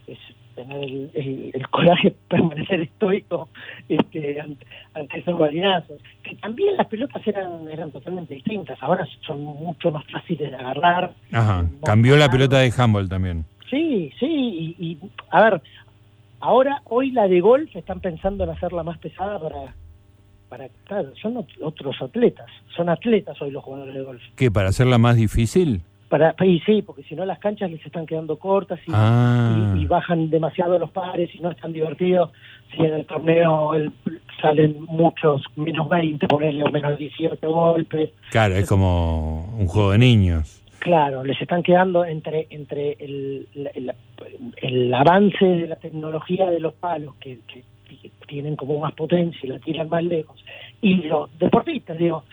es 0.06 0.18
tener 0.56 0.82
el, 0.82 1.68
coraje, 1.70 2.14
permanecer 2.28 2.80
estoico 2.80 3.48
este, 3.88 4.40
ante, 4.40 5.18
esos 5.18 5.38
balinazos. 5.38 6.00
Que 6.22 6.34
también 6.36 6.76
las 6.76 6.86
pelotas 6.88 7.24
eran, 7.26 7.68
eran 7.70 7.92
totalmente 7.92 8.34
distintas, 8.34 8.82
ahora 8.82 9.06
son 9.24 9.42
mucho 9.44 9.92
más 9.92 10.04
fáciles 10.10 10.50
de 10.50 10.56
agarrar. 10.56 11.14
Ajá, 11.30 11.66
cambió 11.84 12.16
la 12.16 12.28
pelota 12.28 12.58
de 12.58 12.72
handball 12.76 13.08
también. 13.08 13.44
Sí, 13.70 14.12
sí, 14.18 14.74
y, 14.78 14.98
a 15.30 15.42
ver, 15.42 15.62
ahora, 16.40 16.82
hoy 16.86 17.10
la 17.10 17.28
de 17.28 17.40
golf 17.40 17.74
están 17.76 18.00
pensando 18.00 18.44
en 18.44 18.50
hacerla 18.50 18.82
más 18.82 18.98
pesada 18.98 19.38
para, 19.40 19.74
para 20.48 20.68
claro, 20.84 21.12
son 21.20 21.44
otros 21.62 21.96
atletas, 22.00 22.46
son 22.76 22.88
atletas 22.88 23.40
hoy 23.42 23.50
los 23.50 23.62
jugadores 23.62 23.94
de 23.94 24.02
golf. 24.02 24.22
¿Qué, 24.36 24.50
para 24.50 24.68
hacerla 24.68 24.98
más 24.98 25.16
difícil? 25.16 25.82
Para, 26.16 26.34
sí, 26.38 26.62
sí, 26.64 26.80
porque 26.80 27.02
si 27.02 27.14
no 27.14 27.26
las 27.26 27.38
canchas 27.38 27.70
les 27.70 27.84
están 27.84 28.06
quedando 28.06 28.38
cortas 28.38 28.80
y, 28.86 28.90
ah. 28.94 29.74
bajan 29.86 30.30
demasiado 30.30 30.78
los 30.78 30.90
pares 30.90 31.28
y 31.34 31.40
no 31.40 31.50
es 31.50 31.58
tan 31.58 31.74
divertido. 31.74 32.32
Si 32.70 32.82
en 32.82 32.94
el 32.94 33.04
torneo 33.04 33.72
salen 34.40 34.76
muchos, 34.88 35.42
menos 35.56 35.86
20, 35.90 36.26
ponerle 36.26 36.64
o 36.64 36.70
menos 36.70 36.96
18 36.96 37.38
golpes. 37.50 38.12
Claro, 38.30 38.54
es 38.54 38.66
como 38.66 39.44
un 39.58 39.66
juego 39.66 39.90
de 39.90 39.98
niños. 39.98 40.62
Claro, 40.78 41.22
les 41.22 41.38
están 41.42 41.62
quedando 41.62 42.02
entre 42.06 42.46
entre 42.48 42.92
el, 42.98 43.46
el, 44.62 44.94
avance 44.94 45.44
de 45.44 45.68
la 45.68 45.76
tecnología 45.76 46.48
de 46.48 46.60
los 46.60 46.72
palos 46.72 47.14
que, 47.16 47.40
tienen 48.26 48.56
como 48.56 48.78
más 48.80 48.92
potencia 48.94 49.40
y 49.42 49.48
la 49.48 49.58
tiran 49.58 49.88
más 49.88 50.04
lejos 50.04 50.42
y 50.82 50.94
los 51.04 51.36
deportistas, 51.38 51.98
digo, 51.98 52.24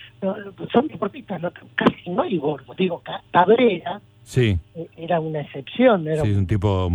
son 0.72 0.88
deportistas, 0.88 1.42
casi 1.76 2.10
no 2.10 2.24
hay 2.24 2.38
gordos, 2.38 2.76
digo, 2.76 3.02
Cabrera 3.32 4.02
sí. 4.24 4.58
E, 4.76 4.88
era 4.98 5.20
una 5.20 5.42
excepción. 5.42 6.08
Era 6.08 6.24
sí, 6.24 6.32
un, 6.32 6.48
tipo 6.48 6.90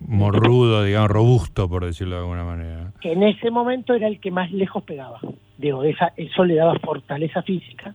morrudo, 0.00 0.84
digamos, 0.84 1.10
robusto, 1.10 1.68
por 1.68 1.84
decirlo 1.84 2.16
de 2.16 2.22
alguna 2.22 2.44
manera. 2.44 2.92
Que 3.00 3.12
en 3.12 3.22
ese 3.22 3.50
momento 3.50 3.94
era 3.94 4.08
el 4.08 4.20
que 4.20 4.30
más 4.30 4.52
lejos 4.52 4.82
pegaba. 4.84 5.20
Digo, 5.56 5.84
esa, 5.84 6.12
eso 6.16 6.44
le 6.44 6.56
daba 6.56 6.78
fortaleza 6.80 7.42
física 7.42 7.94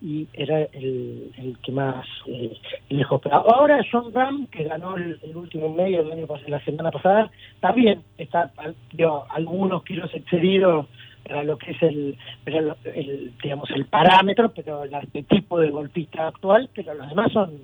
y 0.00 0.26
era 0.32 0.62
el, 0.62 1.30
el 1.36 1.58
que 1.62 1.72
más 1.72 2.06
eh, 2.26 2.56
lejos. 2.88 3.20
Pero 3.22 3.36
ahora 3.36 3.84
John 3.90 4.12
Ram, 4.12 4.46
que 4.46 4.64
ganó 4.64 4.96
el, 4.96 5.18
último 5.34 5.68
medio 5.68 6.00
el 6.00 6.12
año 6.12 6.26
la 6.48 6.64
semana 6.64 6.90
pasada, 6.90 7.30
también 7.60 8.02
está, 8.16 8.50
digo, 8.92 9.26
algunos 9.30 9.82
kilos 9.84 10.10
excedidos 10.14 10.86
para 11.26 11.42
lo 11.42 11.58
que 11.58 11.72
es 11.72 11.82
el, 11.82 12.16
el, 12.46 13.32
digamos 13.42 13.70
el 13.70 13.86
parámetro, 13.86 14.52
pero 14.54 14.84
el 14.84 14.94
arquetipo 14.94 15.58
de 15.58 15.70
golpista 15.70 16.28
actual, 16.28 16.70
pero 16.74 16.94
los 16.94 17.08
demás 17.08 17.32
son, 17.32 17.58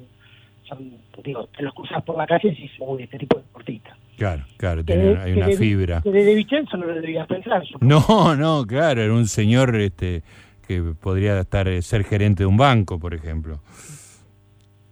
son 0.65 0.93
digo, 1.23 1.47
te 1.57 1.63
los 1.63 1.73
cruzas 1.73 2.03
por 2.03 2.19
la 2.19 2.27
calle 2.27 2.49
y 2.49 2.63
dices, 2.63 2.77
uy, 2.81 3.05
este 3.05 3.19
tipo 3.19 3.37
de 3.37 3.45
deportista. 3.45 3.97
Claro, 4.17 4.45
claro, 4.57 4.85
tiene, 4.85 5.17
hay 5.17 5.33
una 5.33 5.49
fibra. 5.49 6.01
Que 6.03 6.11
de, 6.11 6.35
Vicenzo 6.35 6.77
no 6.77 6.87
lo 6.87 6.95
debías 6.95 7.27
pensar. 7.27 7.63
No, 7.81 8.37
no, 8.37 8.65
claro, 8.67 9.03
era 9.03 9.13
un 9.13 9.27
señor 9.27 9.75
este 9.77 10.23
que 10.67 10.81
podría 11.01 11.41
estar 11.41 11.67
eh, 11.69 11.83
ser 11.83 12.05
gerente 12.05 12.45
de 12.45 12.47
un 12.47 12.57
banco, 12.57 12.99
por 12.99 13.15
ejemplo. 13.15 13.61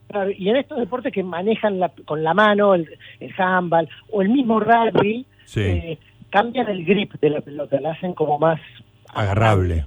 Claro, 0.08 0.30
y 0.36 0.48
en 0.48 0.56
estos 0.56 0.78
deportes 0.78 1.12
que 1.12 1.22
manejan 1.22 1.80
con 2.04 2.24
la 2.24 2.34
mano, 2.34 2.74
el, 2.74 2.88
el 3.20 3.32
handball 3.38 3.88
o 4.10 4.22
el 4.22 4.30
mismo 4.30 4.58
rugby, 4.58 5.24
eh, 5.54 5.98
cambian 6.30 6.68
el 6.68 6.84
grip 6.84 7.14
de 7.20 7.30
la 7.30 7.40
pelota, 7.40 7.80
la 7.80 7.92
hacen 7.92 8.14
como 8.14 8.38
más 8.38 8.60
agarrable. 9.14 9.86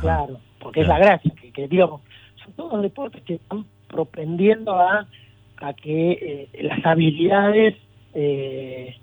Claro, 0.00 0.38
porque 0.60 0.82
es 0.82 0.88
la 0.88 0.98
gracia, 0.98 1.32
que, 1.52 1.68
digamos, 1.68 2.02
son 2.42 2.52
todos 2.54 2.82
deportes 2.82 3.22
que 3.22 3.34
están 3.34 3.66
propendiendo 3.88 4.74
a, 4.74 5.06
a 5.56 5.72
que 5.74 6.12
eh, 6.12 6.62
las 6.62 6.84
habilidades 6.86 7.74
eh, 8.14 8.94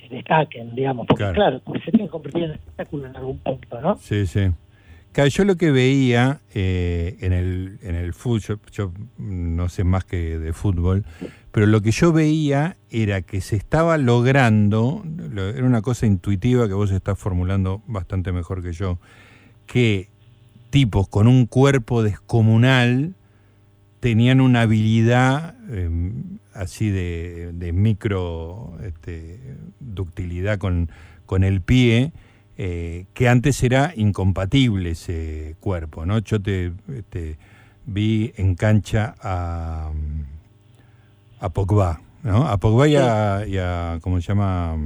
se 0.00 0.14
destaquen, 0.14 0.74
digamos, 0.74 1.06
porque 1.06 1.30
claro, 1.32 1.60
se 1.84 1.90
tiene 1.90 2.06
que 2.06 2.10
convertir 2.10 2.44
en 2.44 2.52
espectáculo 2.52 3.06
en 3.06 3.16
algún 3.16 3.38
punto, 3.38 3.80
¿no? 3.80 3.96
Sí, 3.98 4.26
sí. 4.26 4.50
yo 5.30 5.44
lo 5.44 5.56
que 5.56 5.70
veía 5.70 6.40
eh, 6.54 7.16
en, 7.20 7.32
el, 7.32 7.78
en 7.82 7.94
el 7.94 8.12
fútbol, 8.12 8.60
yo, 8.72 8.92
no 9.18 9.68
sé 9.68 9.84
más 9.84 10.04
que 10.04 10.38
de 10.38 10.52
fútbol, 10.52 11.04
pero 11.52 11.66
lo 11.66 11.80
que 11.80 11.90
yo 11.90 12.12
veía 12.12 12.76
era 12.90 13.22
que 13.22 13.40
se 13.40 13.56
estaba 13.56 13.96
logrando, 13.98 15.02
era 15.34 15.64
una 15.64 15.82
cosa 15.82 16.06
intuitiva 16.06 16.68
que 16.68 16.74
vos 16.74 16.90
estás 16.90 17.18
formulando 17.18 17.82
bastante 17.86 18.32
mejor 18.32 18.62
que 18.62 18.72
yo, 18.72 18.98
que 19.66 20.08
tipos 20.70 21.08
con 21.08 21.26
un 21.26 21.46
cuerpo 21.46 22.02
descomunal 22.02 23.14
tenían 24.00 24.40
una 24.40 24.62
habilidad 24.62 25.56
em, 25.70 26.38
así 26.56 26.90
de, 26.90 27.70
micro 27.74 28.76
este, 28.82 29.38
ductilidad 29.80 30.58
con, 30.58 30.90
con 31.26 31.44
el 31.44 31.60
pie, 31.60 32.12
eh, 32.58 33.06
que 33.14 33.28
antes 33.28 33.62
era 33.62 33.92
incompatible 33.96 34.90
ese 34.90 35.56
cuerpo, 35.60 36.06
¿no? 36.06 36.18
Yo 36.18 36.40
te, 36.40 36.72
este, 36.94 37.38
vi 37.84 38.32
en 38.36 38.54
cancha 38.54 39.14
a, 39.20 39.92
a 41.40 41.48
Pogba, 41.50 42.00
¿no? 42.22 42.48
A 42.48 42.56
Pogba 42.58 42.88
y 42.88 42.96
a, 42.96 43.98
¿cómo 44.00 44.20
se 44.20 44.28
llama? 44.28 44.76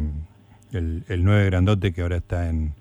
El, 0.72 1.04
el 1.09 1.24
nueve 1.24 1.46
grandote 1.46 1.92
que 1.92 2.02
ahora 2.02 2.18
está 2.18 2.48
en, 2.48 2.74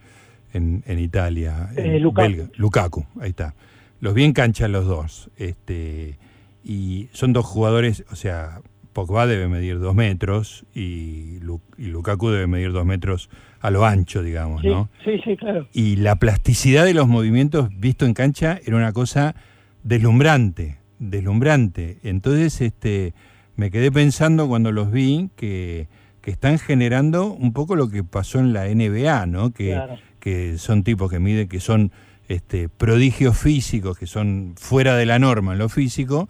en, 0.53 0.99
Italia, 0.99 1.69
eh, 1.75 1.99
Lukaku. 1.99 2.49
Lukaku, 2.55 3.05
ahí 3.19 3.29
está. 3.29 3.55
Los 3.99 4.13
vi 4.13 4.23
en 4.23 4.33
cancha 4.33 4.67
los 4.67 4.85
dos, 4.85 5.29
este, 5.37 6.17
y 6.63 7.09
son 7.13 7.33
dos 7.33 7.45
jugadores, 7.45 8.05
o 8.11 8.15
sea, 8.15 8.61
Pogba 8.99 9.27
debe 9.27 9.47
medir 9.47 9.79
dos 9.79 9.95
metros 9.95 10.65
y, 10.75 11.39
Lukaku 11.77 12.31
debe 12.31 12.47
medir 12.47 12.73
dos 12.73 12.85
metros 12.85 13.29
a 13.61 13.71
lo 13.71 13.85
ancho, 13.85 14.21
digamos, 14.21 14.61
¿no? 14.61 14.89
Sí, 15.05 15.21
sí, 15.23 15.37
claro. 15.37 15.67
Y 15.71 15.95
la 15.95 16.17
plasticidad 16.17 16.83
de 16.83 16.93
los 16.93 17.07
movimientos 17.07 17.69
visto 17.77 18.05
en 18.05 18.13
cancha 18.13 18.59
era 18.65 18.75
una 18.75 18.91
cosa 18.91 19.35
deslumbrante, 19.83 20.79
deslumbrante. 20.99 21.99
Entonces, 22.03 22.59
este, 22.59 23.13
me 23.55 23.71
quedé 23.71 23.89
pensando 23.89 24.49
cuando 24.49 24.73
los 24.73 24.91
vi 24.91 25.29
que, 25.37 25.87
que 26.21 26.31
están 26.31 26.59
generando 26.59 27.31
un 27.31 27.53
poco 27.53 27.77
lo 27.77 27.89
que 27.89 28.03
pasó 28.03 28.39
en 28.39 28.51
la 28.51 28.65
NBA, 28.65 29.27
¿no? 29.27 29.51
Que, 29.51 29.79
que 30.19 30.57
son 30.57 30.83
tipos 30.83 31.09
que 31.09 31.19
miden, 31.19 31.47
que 31.47 31.61
son 31.61 31.93
este, 32.27 32.67
prodigios 32.67 33.37
físicos, 33.37 33.97
que 33.97 34.07
son 34.07 34.55
fuera 34.57 34.97
de 34.97 35.05
la 35.05 35.19
norma 35.19 35.53
en 35.53 35.59
lo 35.59 35.69
físico, 35.69 36.27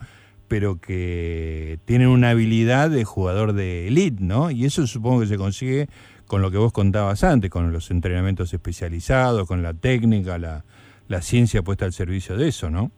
pero 0.50 0.80
que 0.80 1.78
tienen 1.84 2.08
una 2.08 2.30
habilidad 2.30 2.90
de 2.90 3.04
jugador 3.04 3.52
de 3.52 3.86
elite, 3.86 4.16
¿no? 4.20 4.50
Y 4.50 4.64
eso 4.64 4.84
supongo 4.88 5.20
que 5.20 5.26
se 5.26 5.36
consigue 5.36 5.86
con 6.26 6.42
lo 6.42 6.50
que 6.50 6.58
vos 6.58 6.72
contabas 6.72 7.22
antes, 7.22 7.50
con 7.50 7.72
los 7.72 7.92
entrenamientos 7.92 8.52
especializados, 8.52 9.46
con 9.46 9.62
la 9.62 9.74
técnica, 9.74 10.38
la, 10.38 11.22
ciencia 11.22 11.62
puesta 11.62 11.84
al 11.84 11.92
servicio 11.92 12.36
de 12.36 12.48
eso, 12.48 12.68
¿no? 12.68 12.90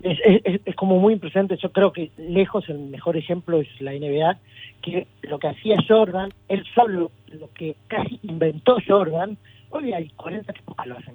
Es, 0.00 0.18
es, 0.64 0.74
como 0.74 0.98
muy 0.98 1.12
impresionante, 1.12 1.58
yo 1.58 1.70
creo 1.70 1.92
que 1.92 2.10
lejos 2.16 2.66
el 2.70 2.78
mejor 2.78 3.18
ejemplo 3.18 3.60
es 3.60 3.68
la 3.78 3.92
NBA, 3.92 4.38
que 4.80 5.06
lo 5.20 5.38
que 5.38 5.48
hacía 5.48 5.76
Jordan, 5.86 6.30
él 6.48 6.64
solo, 6.74 7.10
lo 7.30 7.50
que 7.52 7.76
casi 7.88 8.18
inventó 8.22 8.78
Jordan, 8.88 9.36
hoy 9.68 9.92
hay 9.92 10.08
40 10.16 10.50
tipos 10.50 10.74
que 10.82 10.88
lo 10.88 10.96
hacen. 10.96 11.14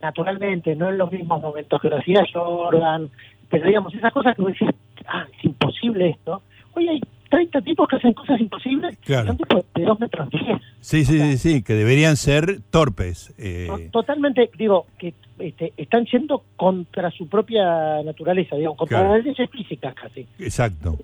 Naturalmente, 0.00 0.76
no 0.76 0.90
en 0.90 0.98
los 0.98 1.10
mismos 1.10 1.42
momentos 1.42 1.80
que 1.80 1.88
lo 1.88 1.98
hacía 1.98 2.24
Jordan, 2.32 3.10
pero 3.50 3.66
digamos, 3.66 3.94
esas 3.94 4.12
cosas 4.12 4.34
que 4.36 4.42
vos 4.42 4.52
decís, 4.52 4.68
ah, 5.06 5.26
es 5.36 5.44
imposible 5.44 6.10
esto. 6.10 6.42
Hoy 6.74 6.88
hay 6.88 7.00
30 7.30 7.62
tipos 7.62 7.88
que 7.88 7.96
hacen 7.96 8.12
cosas 8.12 8.40
imposibles, 8.40 8.96
son 9.04 9.36
tipos 9.36 9.64
de 9.74 9.84
2 9.84 10.00
metros 10.00 10.30
10. 10.30 10.42
Sí, 10.80 11.04
sí, 11.04 11.18
sí, 11.18 11.38
sí, 11.38 11.62
que 11.62 11.74
deberían 11.74 12.16
ser 12.16 12.60
torpes. 12.70 13.34
Eh. 13.38 13.88
Totalmente, 13.92 14.50
digo, 14.56 14.86
que 14.98 15.14
este, 15.38 15.72
están 15.76 16.04
yendo 16.06 16.44
contra 16.56 17.10
su 17.10 17.28
propia 17.28 18.02
naturaleza, 18.04 18.54
digamos, 18.56 18.78
contra 18.78 19.08
las 19.08 19.24
leyes 19.24 19.50
físicas 19.50 19.94
casi. 19.94 20.26
Exacto. 20.38 20.96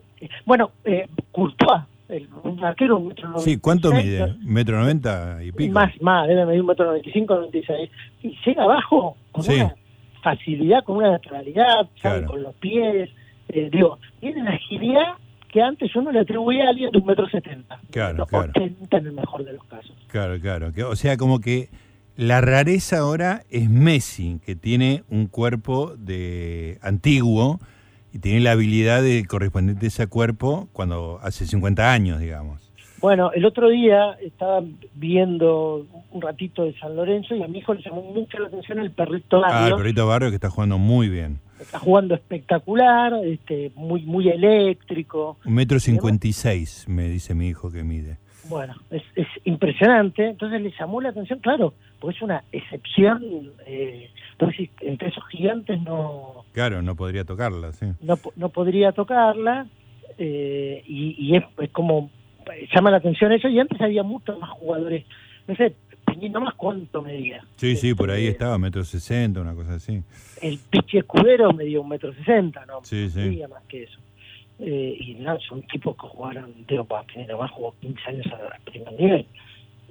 Bueno, 0.44 0.70
eh, 0.84 1.08
Courtois, 1.32 1.82
el, 2.08 2.28
un 2.44 2.62
arquero, 2.62 2.98
un 2.98 3.08
metro 3.08 3.38
Sí, 3.38 3.58
¿cuánto 3.58 3.92
mide? 3.92 4.34
¿Metro 4.40 4.78
noventa 4.78 5.38
y 5.42 5.52
pico? 5.52 5.72
Más, 5.72 6.00
más, 6.00 6.28
debe 6.28 6.46
medir 6.46 6.60
un 6.60 6.66
metro 6.68 6.86
noventa 6.86 7.08
y 7.08 7.12
cinco, 7.12 7.34
noventa 7.34 7.58
y 7.58 7.64
seis. 7.64 7.90
Y 8.22 8.36
llega 8.44 8.64
abajo 8.64 9.16
con 9.32 9.44
una 9.48 9.74
facilidad, 10.22 10.84
con 10.84 10.96
una 10.96 11.12
naturalidad, 11.12 11.88
con 12.26 12.42
los 12.42 12.54
pies, 12.56 13.10
eh, 13.48 13.68
digo, 13.72 13.98
tiene 14.20 14.42
una 14.42 14.52
agilidad 14.52 15.14
que 15.50 15.60
antes 15.60 15.94
uno 15.96 16.12
le 16.12 16.20
atribuía 16.20 16.66
a 16.66 16.70
alguien 16.70 16.90
de 16.90 16.98
un 16.98 17.06
metro 17.06 17.28
setenta. 17.28 17.80
Claro, 17.90 18.26
claro. 18.26 18.52
en 18.54 18.76
el 18.92 19.12
mejor 19.12 19.44
de 19.44 19.54
los 19.54 19.64
casos. 19.64 19.96
Claro, 20.08 20.38
claro. 20.40 20.72
o 20.88 20.96
sea, 20.96 21.16
como 21.16 21.40
que 21.40 21.68
la 22.16 22.40
rareza 22.40 22.98
ahora 22.98 23.42
es 23.50 23.68
Messi, 23.68 24.40
que 24.44 24.54
tiene 24.54 25.02
un 25.08 25.26
cuerpo 25.26 25.94
de 25.96 26.78
antiguo 26.82 27.58
y 28.12 28.18
tiene 28.18 28.40
la 28.40 28.52
habilidad 28.52 29.02
de 29.02 29.24
correspondiente 29.26 29.86
a 29.86 29.88
ese 29.88 30.06
cuerpo 30.06 30.68
cuando 30.72 31.18
hace 31.22 31.46
50 31.46 31.92
años, 31.92 32.20
digamos. 32.20 32.69
Bueno, 33.00 33.32
el 33.32 33.44
otro 33.46 33.70
día 33.70 34.12
estaba 34.20 34.62
viendo 34.94 35.86
un 36.10 36.20
ratito 36.20 36.64
de 36.64 36.78
San 36.78 36.96
Lorenzo 36.96 37.34
y 37.34 37.42
a 37.42 37.48
mi 37.48 37.58
hijo 37.58 37.72
le 37.72 37.82
llamó 37.82 38.02
mucho 38.02 38.38
la 38.38 38.48
atención 38.48 38.78
el 38.78 38.90
perrito 38.90 39.40
Barrio. 39.40 39.58
Ah, 39.58 39.68
el 39.68 39.76
perrito 39.76 40.06
Barrio 40.06 40.28
que 40.28 40.34
está 40.34 40.50
jugando 40.50 40.76
muy 40.76 41.08
bien. 41.08 41.40
Está 41.58 41.78
jugando 41.78 42.14
espectacular, 42.14 43.14
este, 43.24 43.70
muy 43.74 44.02
muy 44.02 44.28
eléctrico. 44.28 45.38
Un 45.44 45.54
metro 45.54 45.78
cincuenta 45.78 46.26
y 46.26 46.32
seis, 46.32 46.86
me 46.88 47.08
dice 47.08 47.34
mi 47.34 47.48
hijo 47.48 47.70
que 47.70 47.84
mide. 47.84 48.18
Bueno, 48.48 48.74
es, 48.90 49.02
es 49.14 49.28
impresionante. 49.44 50.26
Entonces 50.26 50.60
le 50.60 50.72
llamó 50.78 51.00
la 51.00 51.10
atención, 51.10 51.38
claro, 51.38 51.74
porque 52.00 52.16
es 52.16 52.22
una 52.22 52.44
excepción. 52.52 53.22
Eh, 53.66 54.10
entonces, 54.32 54.70
entre 54.80 55.08
esos 55.08 55.26
gigantes 55.28 55.80
no... 55.82 56.44
Claro, 56.52 56.80
no 56.82 56.96
podría 56.96 57.24
tocarla, 57.24 57.72
sí. 57.72 57.86
No, 58.00 58.18
no 58.36 58.48
podría 58.48 58.92
tocarla 58.92 59.66
eh, 60.16 60.82
y, 60.86 61.14
y 61.18 61.36
es, 61.36 61.44
es 61.58 61.70
como 61.70 62.10
llama 62.74 62.90
la 62.90 62.98
atención 62.98 63.32
eso 63.32 63.48
y 63.48 63.58
antes 63.58 63.80
había 63.80 64.02
muchos 64.02 64.38
más 64.38 64.50
jugadores, 64.50 65.04
no 65.46 65.56
sé, 65.56 65.74
teniendo 66.06 66.40
más 66.40 66.54
cuánto 66.54 67.02
medía. 67.02 67.44
Sí, 67.56 67.76
sí, 67.76 67.94
por 67.94 68.10
ahí 68.10 68.26
estaba, 68.26 68.58
metro 68.58 68.84
sesenta, 68.84 69.40
una 69.40 69.54
cosa 69.54 69.74
así. 69.74 70.02
El 70.42 70.58
Pichi 70.58 70.98
Escudero 70.98 71.52
medía 71.52 71.80
un 71.80 71.88
metro 71.88 72.12
sesenta, 72.14 72.64
¿no? 72.66 72.80
Sí, 72.82 73.08
sí. 73.10 73.40
más 73.48 73.62
que 73.68 73.84
eso. 73.84 73.98
Eh, 74.58 74.96
y 75.00 75.14
no, 75.14 75.38
son 75.40 75.62
tipos 75.62 75.96
que 75.96 76.06
jugaron, 76.06 76.52
tener 76.66 77.36
más 77.36 77.50
jugó 77.50 77.74
15 77.80 78.00
años 78.08 78.26
a 78.26 78.70
primer 78.70 78.92
nivel. 78.92 79.26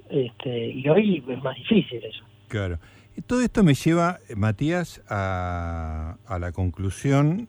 Este, 0.08 0.68
y 0.70 0.88
hoy 0.88 1.24
es 1.28 1.42
más 1.42 1.56
difícil 1.56 2.04
eso. 2.04 2.24
Claro. 2.48 2.78
Y 3.16 3.22
todo 3.22 3.42
esto 3.42 3.64
me 3.64 3.74
lleva, 3.74 4.18
Matías, 4.36 5.02
a, 5.08 6.16
a 6.26 6.38
la 6.38 6.52
conclusión, 6.52 7.48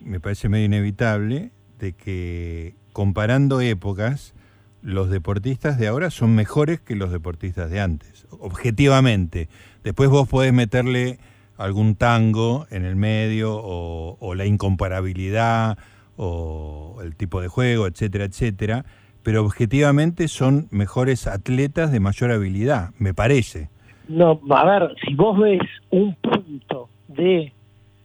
me 0.00 0.18
parece 0.18 0.48
medio 0.48 0.66
inevitable, 0.66 1.50
de 1.78 1.92
que 1.92 2.74
comparando 2.94 3.60
épocas, 3.60 4.34
los 4.80 5.10
deportistas 5.10 5.78
de 5.78 5.88
ahora 5.88 6.10
son 6.10 6.34
mejores 6.34 6.80
que 6.80 6.94
los 6.94 7.10
deportistas 7.10 7.68
de 7.68 7.80
antes, 7.80 8.26
objetivamente. 8.30 9.48
Después 9.82 10.08
vos 10.08 10.28
podés 10.28 10.52
meterle 10.52 11.18
algún 11.58 11.96
tango 11.96 12.66
en 12.70 12.84
el 12.84 12.94
medio 12.94 13.52
o, 13.56 14.34
la 14.34 14.46
incomparabilidad 14.46 15.76
o 16.16 17.00
el 17.02 17.16
tipo 17.16 17.40
de 17.40 17.48
juego, 17.48 17.88
etcétera, 17.88 18.26
etcétera, 18.26 18.84
pero 19.24 19.44
objetivamente 19.44 20.28
son 20.28 20.68
mejores 20.70 21.26
atletas 21.26 21.90
de 21.90 21.98
mayor 21.98 22.30
habilidad, 22.30 22.90
me 22.98 23.12
parece. 23.12 23.70
No, 24.06 24.40
a 24.50 24.64
ver, 24.64 24.94
si 25.04 25.14
vos 25.14 25.36
ves 25.40 25.62
un 25.90 26.14
punto 26.14 26.88
de 27.08 27.52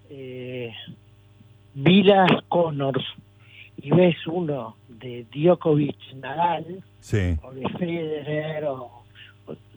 eh, 0.09 0.71
Vilas 1.75 2.31
Connors 2.47 3.03
y 3.77 3.91
ves 3.91 4.15
uno 4.25 4.78
de 4.99 5.25
Djokovic 5.33 6.13
Nadal 6.15 6.83
o 7.43 7.51
de 7.51 7.69
Federer 7.77 8.65
o, 8.65 9.03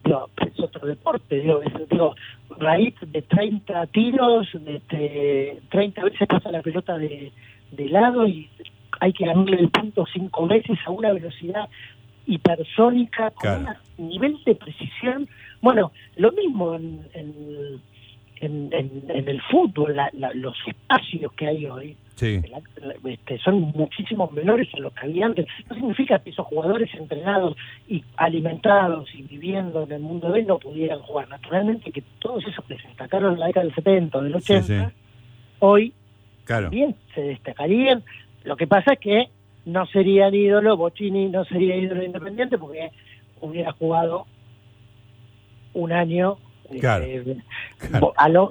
es 0.05 0.61
otro 0.61 0.87
deporte 0.87 1.41
digo, 1.41 1.61
digo 1.89 2.15
raíz 2.59 2.95
de 3.01 3.23
30 3.23 3.87
tiros 3.87 4.49
de, 4.53 5.61
30 5.71 6.05
veces 6.05 6.29
pasa 6.29 6.51
la 6.51 6.63
pelota 6.63 6.99
de, 6.99 7.33
de 7.71 7.89
lado 7.89 8.27
y 8.27 8.49
hay 9.01 9.13
que 9.13 9.27
ganarle 9.27 9.59
el 9.61 9.71
punto 9.71 10.05
cinco 10.13 10.47
veces 10.47 10.79
a 10.85 10.91
una 10.91 11.13
velocidad 11.13 11.69
hipersónica 12.27 13.31
con 13.31 13.67
un 13.99 14.09
nivel 14.09 14.39
de 14.45 14.55
precisión. 14.55 15.29
Bueno 15.61 15.93
lo 16.17 16.31
mismo 16.33 16.75
en, 16.75 17.01
en 17.15 17.81
en, 18.43 18.71
en, 18.73 19.29
el 19.29 19.41
fútbol, 19.43 19.97
los 20.35 20.57
espacios 20.67 21.33
que 21.35 21.47
hay 21.47 21.67
hoy 21.67 21.97
este, 22.23 23.39
son 23.39 23.73
muchísimos 23.75 24.33
menores 24.33 24.69
a 24.75 24.79
los 24.79 24.93
que 24.93 25.07
había 25.07 25.27
antes. 25.27 25.47
No 25.69 25.77
significa 25.77 26.19
que 26.19 26.31
esos 26.31 26.47
jugadores 26.47 26.93
entrenados 26.95 27.57
y 27.89 28.05
alimentados 28.17 29.09
y 29.15 29.23
viviendo 29.23 29.83
en 29.83 29.93
el 29.93 30.01
mundo 30.01 30.29
de 30.29 30.41
hoy 30.41 30.45
no 30.45 30.59
pudieran 30.59 31.01
jugar. 31.01 31.29
Naturalmente 31.29 31.91
que 31.91 32.03
todos 32.19 32.47
esos 32.47 32.65
que 32.65 32.77
se 32.79 32.89
destacaron 32.89 33.35
en 33.35 33.41
la 33.41 33.47
década 33.47 33.67
del 33.67 33.75
70 33.75 34.19
o 34.19 34.23
del 34.23 34.35
80, 34.37 34.93
hoy 35.61 35.93
bien 36.71 36.97
se 37.15 37.23
destacarían. 37.23 38.03
Lo 38.45 38.57
que 38.57 38.67
pasa 38.67 38.95
es 38.95 38.99
que 38.99 39.29
no 39.65 39.87
serían 39.87 40.35
ídolo, 40.35 40.77
Bocini 40.77 41.29
no 41.29 41.45
sería 41.45 41.77
ídolo 41.77 42.03
independiente 42.03 42.59
porque 42.59 42.91
hubiera 43.41 43.73
jugado 43.73 44.27
un 45.75 45.93
año 45.93 46.39
Claro, 46.81 47.05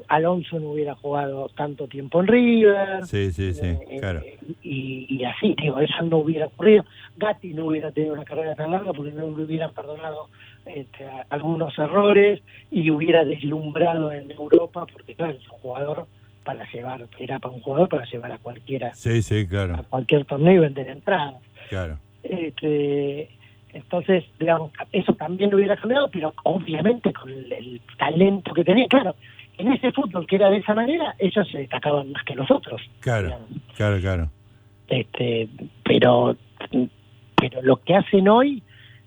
Alonso 0.07 0.59
no 0.59 0.71
hubiera 0.71 0.95
jugado 0.95 1.49
tanto 1.49 1.87
tiempo 1.87 2.21
en 2.21 2.27
River. 2.27 3.05
Sí, 3.05 3.31
sí, 3.31 3.53
sí, 3.53 3.65
eh, 3.65 3.97
claro. 3.99 4.21
Y, 4.63 5.23
así, 5.23 5.55
digo, 5.61 5.79
eso 5.79 6.01
no 6.03 6.17
hubiera 6.17 6.47
ocurrido. 6.47 6.85
Gatti 7.17 7.53
no 7.53 7.65
hubiera 7.65 7.91
tenido 7.91 8.13
una 8.13 8.25
carrera 8.25 8.55
tan 8.55 8.71
larga 8.71 8.93
porque 8.93 9.11
no 9.11 9.35
le 9.35 9.43
hubieran 9.43 9.73
perdonado 9.73 10.27
este, 10.65 11.07
algunos 11.29 11.77
errores 11.77 12.41
y 12.69 12.89
hubiera 12.91 13.23
deslumbrado 13.25 14.11
en 14.11 14.31
Europa 14.31 14.85
porque, 14.91 15.15
claro, 15.15 15.33
es 15.33 15.49
un 15.49 15.59
jugador 15.59 16.07
para 16.43 16.69
llevar, 16.71 17.07
era 17.19 17.39
para 17.39 17.53
un 17.53 17.61
jugador 17.61 17.89
para 17.89 18.05
llevar 18.05 18.31
a 18.31 18.37
cualquiera. 18.37 18.93
Sí, 18.95 19.21
sí, 19.21 19.47
claro. 19.47 19.75
A 19.75 19.83
cualquier 19.83 20.25
torneo 20.25 20.55
y 20.55 20.59
vender 20.59 20.89
entradas. 20.89 21.41
Claro. 21.69 21.97
Este, 22.23 23.29
entonces, 23.73 24.25
digamos, 24.39 24.71
eso 24.91 25.13
también 25.13 25.49
lo 25.49 25.57
hubiera 25.57 25.77
cambiado, 25.77 26.09
pero 26.09 26.33
obviamente 26.43 27.13
con 27.13 27.29
el, 27.29 27.81
talento 27.97 28.53
que 28.53 28.63
tenía, 28.63 28.87
claro, 28.87 29.15
en 29.57 29.71
ese 29.71 29.91
fútbol 29.91 30.27
que 30.27 30.35
era 30.35 30.49
de 30.49 30.57
esa 30.57 30.73
manera, 30.73 31.15
ellos 31.19 31.47
se 31.49 31.59
destacaban 31.59 32.11
más 32.11 32.23
que 32.23 32.35
los 32.35 32.49
otros. 32.51 32.81
Claro, 32.99 33.39
claro, 33.75 33.99
claro. 33.99 34.29
Este, 34.87 35.47
pero, 35.83 36.35
pero 37.35 37.61
lo 37.61 37.77
que 37.77 37.95
hacen 37.95 38.27
hoy 38.27 38.61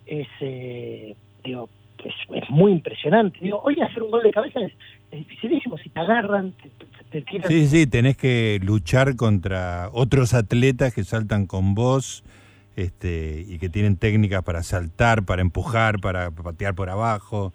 es, 0.07 0.29
eh, 0.41 1.15
digo, 1.43 1.69
es, 2.05 2.51
muy 2.51 2.73
impresionante. 2.73 3.39
Digo, 3.41 3.61
hoy 3.63 3.81
hacer 3.81 4.03
un 4.03 4.11
gol 4.11 4.23
de 4.23 4.31
cabeza 4.31 4.61
es, 4.61 4.73
dificilísimo, 5.11 5.77
si 5.79 5.91
te 5.91 6.01
agarran, 6.01 6.55
te, 7.11 7.23
tiran. 7.23 7.49
Sí, 7.49 7.67
sí, 7.67 7.87
tenés 7.87 8.17
que 8.17 8.61
luchar 8.63 9.17
contra 9.17 9.91
otros 9.93 10.35
atletas 10.35 10.95
que 10.95 11.05
saltan 11.05 11.47
con 11.47 11.75
vos 11.75 12.25
este, 12.77 13.45
y 13.47 13.59
que 13.59 13.69
tienen 13.69 13.97
técnicas 13.97 14.43
para 14.43 14.63
saltar, 14.63 15.25
para 15.25 15.43
empujar, 15.43 16.01
para 16.01 16.31
patear 16.31 16.75
por 16.75 16.91
abajo, 16.91 17.53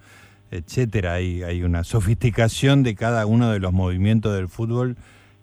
etcétera. 0.52 1.14
Hay, 1.14 1.44
hay 1.44 1.64
una 1.64 1.84
sofisticación 1.84 2.84
de 2.84 2.96
cada 2.96 3.26
uno 3.26 3.52
de 3.52 3.60
los 3.60 3.74
movimientos 3.74 4.34
del 4.36 4.48
fútbol 4.48 4.96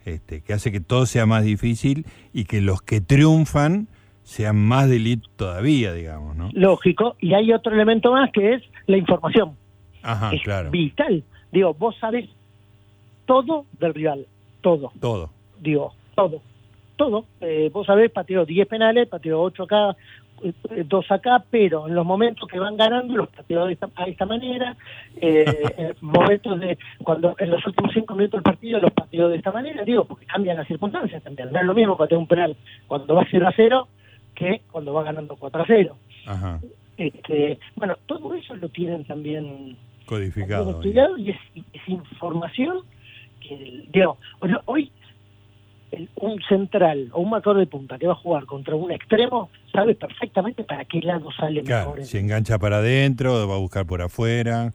este, 0.04 0.40
que 0.40 0.52
hace 0.52 0.72
que 0.72 0.80
todo 0.80 1.04
sea 1.06 1.26
más 1.26 1.44
difícil 1.44 2.06
y 2.32 2.44
que 2.44 2.60
los 2.60 2.80
que 2.80 3.00
triunfan 3.00 3.88
sean 4.22 4.56
más 4.56 4.88
de 4.88 5.20
todavía, 5.36 5.92
digamos, 5.92 6.36
¿no? 6.36 6.48
Lógico. 6.52 7.16
Y 7.20 7.34
hay 7.34 7.52
otro 7.52 7.72
elemento 7.72 8.12
más 8.12 8.30
que 8.32 8.54
es 8.54 8.62
la 8.86 8.96
información. 8.96 9.56
Ajá, 10.02 10.34
es 10.34 10.42
claro. 10.42 10.70
Vital. 10.70 11.22
Digo, 11.52 11.74
vos 11.74 11.96
sabés 12.00 12.28
todo 13.24 13.66
del 13.78 13.94
rival. 13.94 14.26
Todo. 14.62 14.92
Todo. 15.00 15.30
Digo, 15.60 15.92
todo 16.14 16.40
todo. 16.96 17.26
Eh, 17.40 17.70
vos 17.72 17.86
sabés, 17.86 18.10
pateó 18.10 18.44
10 18.44 18.66
penales, 18.66 19.08
pateó 19.08 19.40
8 19.42 19.62
acá, 19.62 19.96
2 20.42 21.04
eh, 21.04 21.14
acá, 21.14 21.44
pero 21.50 21.86
en 21.86 21.94
los 21.94 22.04
momentos 22.04 22.48
que 22.48 22.58
van 22.58 22.76
ganando 22.76 23.16
los 23.16 23.28
pateó 23.28 23.66
de 23.66 23.74
esta, 23.74 23.88
a 23.94 24.04
esta 24.04 24.26
manera, 24.26 24.76
eh, 25.16 25.44
en 25.78 25.94
momentos 26.00 26.58
de, 26.60 26.78
cuando 27.02 27.34
en 27.38 27.50
los 27.50 27.64
últimos 27.66 27.92
5 27.92 28.14
minutos 28.14 28.38
del 28.38 28.42
partido 28.42 28.80
los 28.80 28.92
pateó 28.92 29.28
de 29.28 29.36
esta 29.36 29.52
manera, 29.52 29.84
digo, 29.84 30.04
porque 30.04 30.26
cambian 30.26 30.56
las 30.56 30.66
circunstancias 30.66 31.22
también. 31.22 31.52
No 31.52 31.60
es 31.60 31.66
lo 31.66 31.74
mismo 31.74 31.96
patear 31.96 32.18
un 32.18 32.26
penal 32.26 32.56
cuando 32.86 33.14
va 33.14 33.26
0 33.30 33.48
a 33.48 33.52
0 33.54 33.88
que 34.34 34.62
cuando 34.70 34.92
va 34.92 35.02
ganando 35.02 35.36
4 35.36 35.62
a 35.62 35.66
0. 35.66 35.96
Ajá. 36.26 36.60
Este, 36.96 37.58
bueno, 37.74 37.96
todo 38.06 38.34
eso 38.34 38.54
lo 38.56 38.68
tienen 38.70 39.04
también 39.04 39.76
codificado. 40.06 40.70
estudiado 40.70 41.18
y 41.18 41.30
es, 41.30 41.38
es 41.54 41.88
información 41.88 42.80
que, 43.40 43.84
digo, 43.92 44.16
bueno, 44.40 44.60
hoy 44.64 44.90
un 46.16 46.40
central 46.48 47.10
o 47.12 47.20
un 47.20 47.30
marcador 47.30 47.58
de 47.58 47.66
punta 47.66 47.98
que 47.98 48.06
va 48.06 48.12
a 48.12 48.16
jugar 48.16 48.46
contra 48.46 48.74
un 48.76 48.90
extremo 48.90 49.50
sabe 49.72 49.94
perfectamente 49.94 50.64
para 50.64 50.84
qué 50.84 51.00
lado 51.00 51.30
sale 51.32 51.62
mejor. 51.62 52.04
Si 52.04 52.18
engancha 52.18 52.58
para 52.58 52.78
adentro, 52.78 53.46
va 53.48 53.54
a 53.54 53.58
buscar 53.58 53.86
por 53.86 54.02
afuera. 54.02 54.72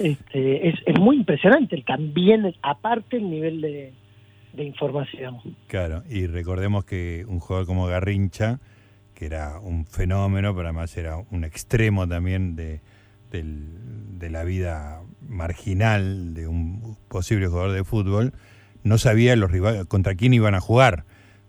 Este, 0.00 0.68
es, 0.68 0.74
es 0.86 0.98
muy 0.98 1.16
impresionante 1.16 1.82
también, 1.86 2.52
aparte 2.62 3.16
el 3.16 3.30
nivel 3.30 3.60
de, 3.60 3.92
de 4.52 4.64
información. 4.64 5.38
Claro, 5.66 6.02
y 6.08 6.26
recordemos 6.26 6.84
que 6.84 7.24
un 7.28 7.40
jugador 7.40 7.66
como 7.66 7.86
Garrincha, 7.86 8.60
que 9.14 9.26
era 9.26 9.60
un 9.60 9.86
fenómeno, 9.86 10.54
pero 10.54 10.68
además 10.68 10.96
era 10.96 11.18
un 11.30 11.44
extremo 11.44 12.08
también 12.08 12.56
de, 12.56 12.80
de 13.30 14.30
la 14.30 14.44
vida 14.44 15.02
marginal 15.28 16.34
de 16.34 16.46
un 16.46 16.96
posible 17.08 17.46
jugador 17.46 17.72
de 17.72 17.84
fútbol, 17.84 18.32
no 18.84 18.98
sabía 18.98 19.34
los 19.34 19.50
rivales, 19.50 19.84
contra 19.86 20.14
quién 20.14 20.32
iban 20.32 20.54
a 20.54 20.60
jugar. 20.60 21.04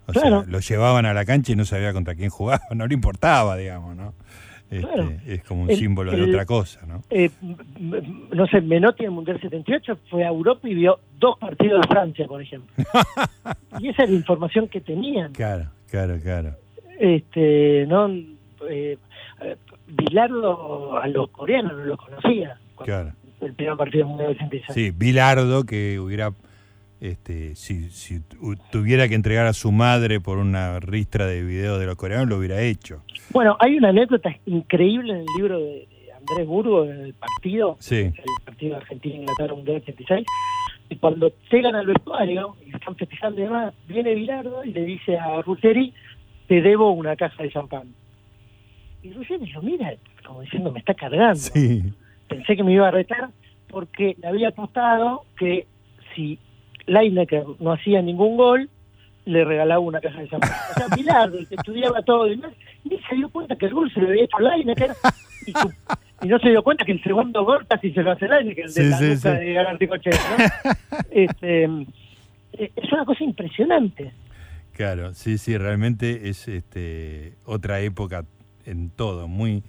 O 0.08 0.14
sea, 0.14 0.44
lo 0.48 0.60
llevaban 0.60 1.06
a 1.06 1.14
la 1.14 1.26
cancha 1.26 1.52
y 1.52 1.56
no 1.56 1.66
sabía 1.66 1.94
contra 1.94 2.16
quién 2.16 2.30
jugaba, 2.30 2.62
no 2.76 2.88
le 2.88 2.94
importaba, 2.94 3.56
digamos, 3.58 3.96
¿no? 3.96 4.14
Este, 4.70 5.20
es 5.28 5.44
como 5.44 5.64
un 5.64 5.76
símbolo 5.76 6.12
de 6.12 6.24
otra 6.24 6.46
cosa, 6.46 6.82
¿no? 6.88 7.04
Eh, 7.12 7.30
no 7.40 8.48
sé, 8.48 8.62
Menotti 8.62 9.04
en 9.04 9.10
el 9.10 9.12
Mundial 9.12 9.40
78 9.40 10.00
fue 10.10 10.24
a 10.24 10.30
Europa 10.30 10.68
y 10.68 10.74
vio 10.74 11.00
dos 11.20 11.38
partidos 11.38 11.82
de 11.82 11.88
Francia, 11.88 12.26
por 12.26 12.42
ejemplo. 12.42 12.74
y 13.80 13.90
esa 13.90 14.04
es 14.04 14.10
la 14.10 14.16
información 14.16 14.68
que 14.68 14.82
tenían. 14.82 15.34
Claro, 15.34 15.70
claro, 15.88 16.20
claro. 16.20 16.56
Este, 17.00 17.86
no, 17.88 18.10
eh, 18.68 18.98
Bilardo 19.88 20.98
a 20.98 21.08
los 21.08 21.30
coreanos 21.30 21.74
no 21.74 21.86
los 21.86 22.00
conocía. 22.00 22.58
Claro. 22.84 23.14
El 23.42 23.54
primer 23.54 23.78
partido 23.78 24.00
del 24.00 24.08
Mundial 24.08 24.32
86. 24.32 24.74
Sí, 24.74 24.92
Bilardo 24.92 25.64
que 25.64 26.00
hubiera 26.00 26.32
este, 27.02 27.56
si, 27.56 27.90
si, 27.90 28.22
tuviera 28.72 29.08
que 29.08 29.16
entregar 29.16 29.46
a 29.48 29.54
su 29.54 29.72
madre 29.72 30.20
por 30.20 30.38
una 30.38 30.80
ristra 30.80 31.28
de 31.28 31.44
videos 31.44 31.80
de 31.80 31.86
los 31.86 31.96
coreanos, 31.96 32.28
lo 32.28 32.38
hubiera 32.38 32.62
hecho. 32.62 33.04
Bueno, 33.32 33.58
hay 33.60 33.78
una 33.78 33.90
anécdota 33.90 34.36
increíble 34.46 35.14
en 35.14 35.20
el 35.20 35.26
libro 35.38 35.60
de 35.60 35.88
Andrés 36.18 36.48
Burgo, 36.48 36.86
en 36.86 37.02
el 37.02 37.14
partido, 37.14 37.78
el 37.90 38.14
partido 38.46 38.78
Argentina-Inglaterra 38.78 39.54
Mundial 39.54 39.78
86, 39.78 40.26
y 40.90 40.96
cuando 40.98 41.32
llegan 41.52 41.76
al 41.76 41.88
vestuario 41.88 42.56
y 42.66 42.76
están 42.76 42.96
festejando 42.96 43.40
y 43.40 43.44
demás, 43.44 43.74
viene 43.88 44.16
Bilardo 44.16 44.64
y 44.64 44.72
le 44.72 44.86
dice 44.86 45.18
a 45.18 45.42
Ruggeri, 45.42 45.94
te 46.48 46.62
debo 46.62 46.92
una 46.92 47.16
caja 47.16 47.44
de 47.44 47.52
champán. 47.52 47.94
Y 49.02 49.12
Ruggeri 49.12 49.52
lo 49.52 49.62
mira 49.62 49.94
como 50.26 50.42
diciendo, 50.42 50.72
me 50.72 50.80
está 50.80 50.94
cargando. 50.94 51.42
Pensé 52.28 52.56
que 52.56 52.64
me 52.64 52.74
iba 52.74 52.88
a 52.88 52.92
retar 52.92 53.30
porque 53.70 54.16
le 54.20 54.28
había 54.28 54.50
apostado 54.50 55.26
que 55.38 55.68
si 56.16 56.40
Lineker 56.88 57.46
no 57.60 57.74
hacía 57.74 58.02
ningún 58.02 58.38
gol, 58.38 58.70
le 59.26 59.44
regalaba 59.44 59.80
una 59.80 60.00
caja 60.00 60.22
de 60.22 60.30
champán. 60.30 60.52
O 60.72 60.74
sea, 60.74 60.96
Pilar, 60.96 61.32
que 61.32 61.56
estudiaba 61.56 62.02
todo 62.04 62.32
y 62.32 62.42
ni 62.84 63.00
se 63.10 63.16
dio 63.16 63.30
cuenta 63.30 63.56
que 63.56 63.66
el 63.66 63.74
gol 63.74 63.92
se 63.92 64.00
lo 64.00 64.08
había 64.10 64.24
hecho 64.24 64.38
Lineker 64.40 64.92
y, 65.48 66.26
y, 66.26 66.28
no 66.28 66.40
se 66.40 66.50
dio 66.50 66.64
cuenta 66.64 66.86
que 66.86 66.92
el 66.92 67.04
segundo 67.04 67.44
gol 67.44 67.66
casi 67.68 67.92
se 67.92 68.04
lo 68.04 68.12
hace 68.12 68.28
Lineker, 68.28 68.66
el 68.66 68.74
de 68.74 68.90
la 68.90 68.98
sí, 68.98 69.30
de 69.30 69.54
Galarticochea, 69.54 70.14
¿no? 70.14 70.72
este, 71.12 71.64
eh, 72.54 72.72
es 72.76 72.92
una 72.92 73.06
cosa 73.06 73.24
impresionante. 73.24 74.12
Claro, 74.74 75.14
sí, 75.14 75.38
sí, 75.38 75.58
realmente 75.58 76.30
es 76.30 76.48
este 76.48 77.34
otra 77.46 77.80
época 77.80 78.26
en 78.66 78.90
todo, 78.90 79.28
muy 79.28 79.64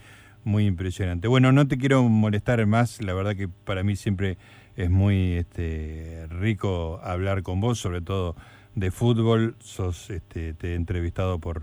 muy 0.46 0.66
impresionante. 0.66 1.26
Bueno, 1.26 1.50
no 1.50 1.66
te 1.66 1.76
quiero 1.76 2.04
molestar 2.04 2.64
más, 2.66 3.02
la 3.02 3.14
verdad 3.14 3.34
que 3.34 3.48
para 3.48 3.82
mí 3.82 3.96
siempre 3.96 4.38
es 4.76 4.90
muy 4.90 5.34
este, 5.34 6.26
rico 6.28 7.00
hablar 7.02 7.42
con 7.42 7.60
vos, 7.60 7.78
sobre 7.78 8.00
todo 8.00 8.36
de 8.74 8.90
fútbol. 8.90 9.56
Sos, 9.60 10.10
este, 10.10 10.54
te 10.54 10.72
he 10.72 10.74
entrevistado 10.74 11.38
por, 11.38 11.62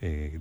eh, 0.00 0.40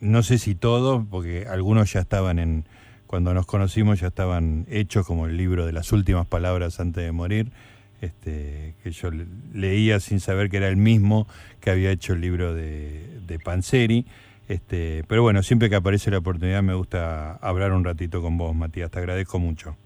no 0.00 0.22
sé 0.22 0.38
si 0.38 0.54
todos, 0.54 1.04
porque 1.10 1.46
algunos 1.48 1.92
ya 1.92 2.00
estaban 2.00 2.38
en 2.38 2.64
cuando 3.12 3.34
nos 3.34 3.44
conocimos 3.44 4.00
ya 4.00 4.06
estaban 4.06 4.64
hechos 4.70 5.06
como 5.06 5.26
el 5.26 5.36
libro 5.36 5.66
de 5.66 5.72
las 5.72 5.92
últimas 5.92 6.26
palabras 6.26 6.80
antes 6.80 7.04
de 7.04 7.12
morir, 7.12 7.52
este, 8.00 8.74
que 8.82 8.90
yo 8.90 9.10
leía 9.52 10.00
sin 10.00 10.18
saber 10.18 10.48
que 10.48 10.56
era 10.56 10.68
el 10.68 10.78
mismo 10.78 11.28
que 11.60 11.70
había 11.70 11.90
hecho 11.90 12.14
el 12.14 12.22
libro 12.22 12.54
de, 12.54 13.20
de 13.26 13.38
Panzeri. 13.38 14.06
Este, 14.48 15.04
pero 15.08 15.20
bueno, 15.20 15.42
siempre 15.42 15.68
que 15.68 15.76
aparece 15.76 16.10
la 16.10 16.18
oportunidad 16.18 16.62
me 16.62 16.72
gusta 16.72 17.34
hablar 17.34 17.72
un 17.72 17.84
ratito 17.84 18.22
con 18.22 18.38
vos, 18.38 18.56
Matías. 18.56 18.90
Te 18.90 18.98
agradezco 18.98 19.38
mucho. 19.38 19.76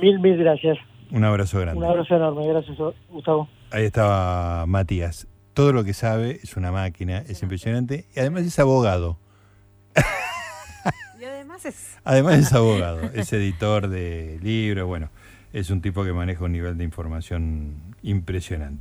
Mil, 0.00 0.20
mil 0.20 0.36
gracias. 0.36 0.78
Un 1.10 1.24
abrazo 1.24 1.58
grande. 1.60 1.78
Un 1.78 1.90
abrazo 1.90 2.14
enorme. 2.14 2.46
Gracias, 2.46 2.76
Gustavo. 3.08 3.48
Ahí 3.70 3.84
estaba 3.84 4.66
Matías. 4.66 5.26
Todo 5.54 5.72
lo 5.72 5.84
que 5.84 5.94
sabe 5.94 6.38
es 6.42 6.56
una 6.56 6.70
máquina, 6.70 7.18
es 7.18 7.42
impresionante 7.42 8.06
y 8.14 8.20
además 8.20 8.44
es 8.44 8.58
abogado. 8.58 9.18
Y 11.20 11.24
además 11.24 11.64
es... 11.66 11.98
Además 12.04 12.38
es 12.38 12.52
abogado, 12.52 13.00
es 13.12 13.32
editor 13.32 13.88
de 13.88 14.38
libros, 14.42 14.86
bueno, 14.86 15.10
es 15.52 15.68
un 15.70 15.82
tipo 15.82 16.04
que 16.04 16.12
maneja 16.12 16.44
un 16.44 16.52
nivel 16.52 16.78
de 16.78 16.84
información 16.84 17.74
impresionante. 18.02 18.78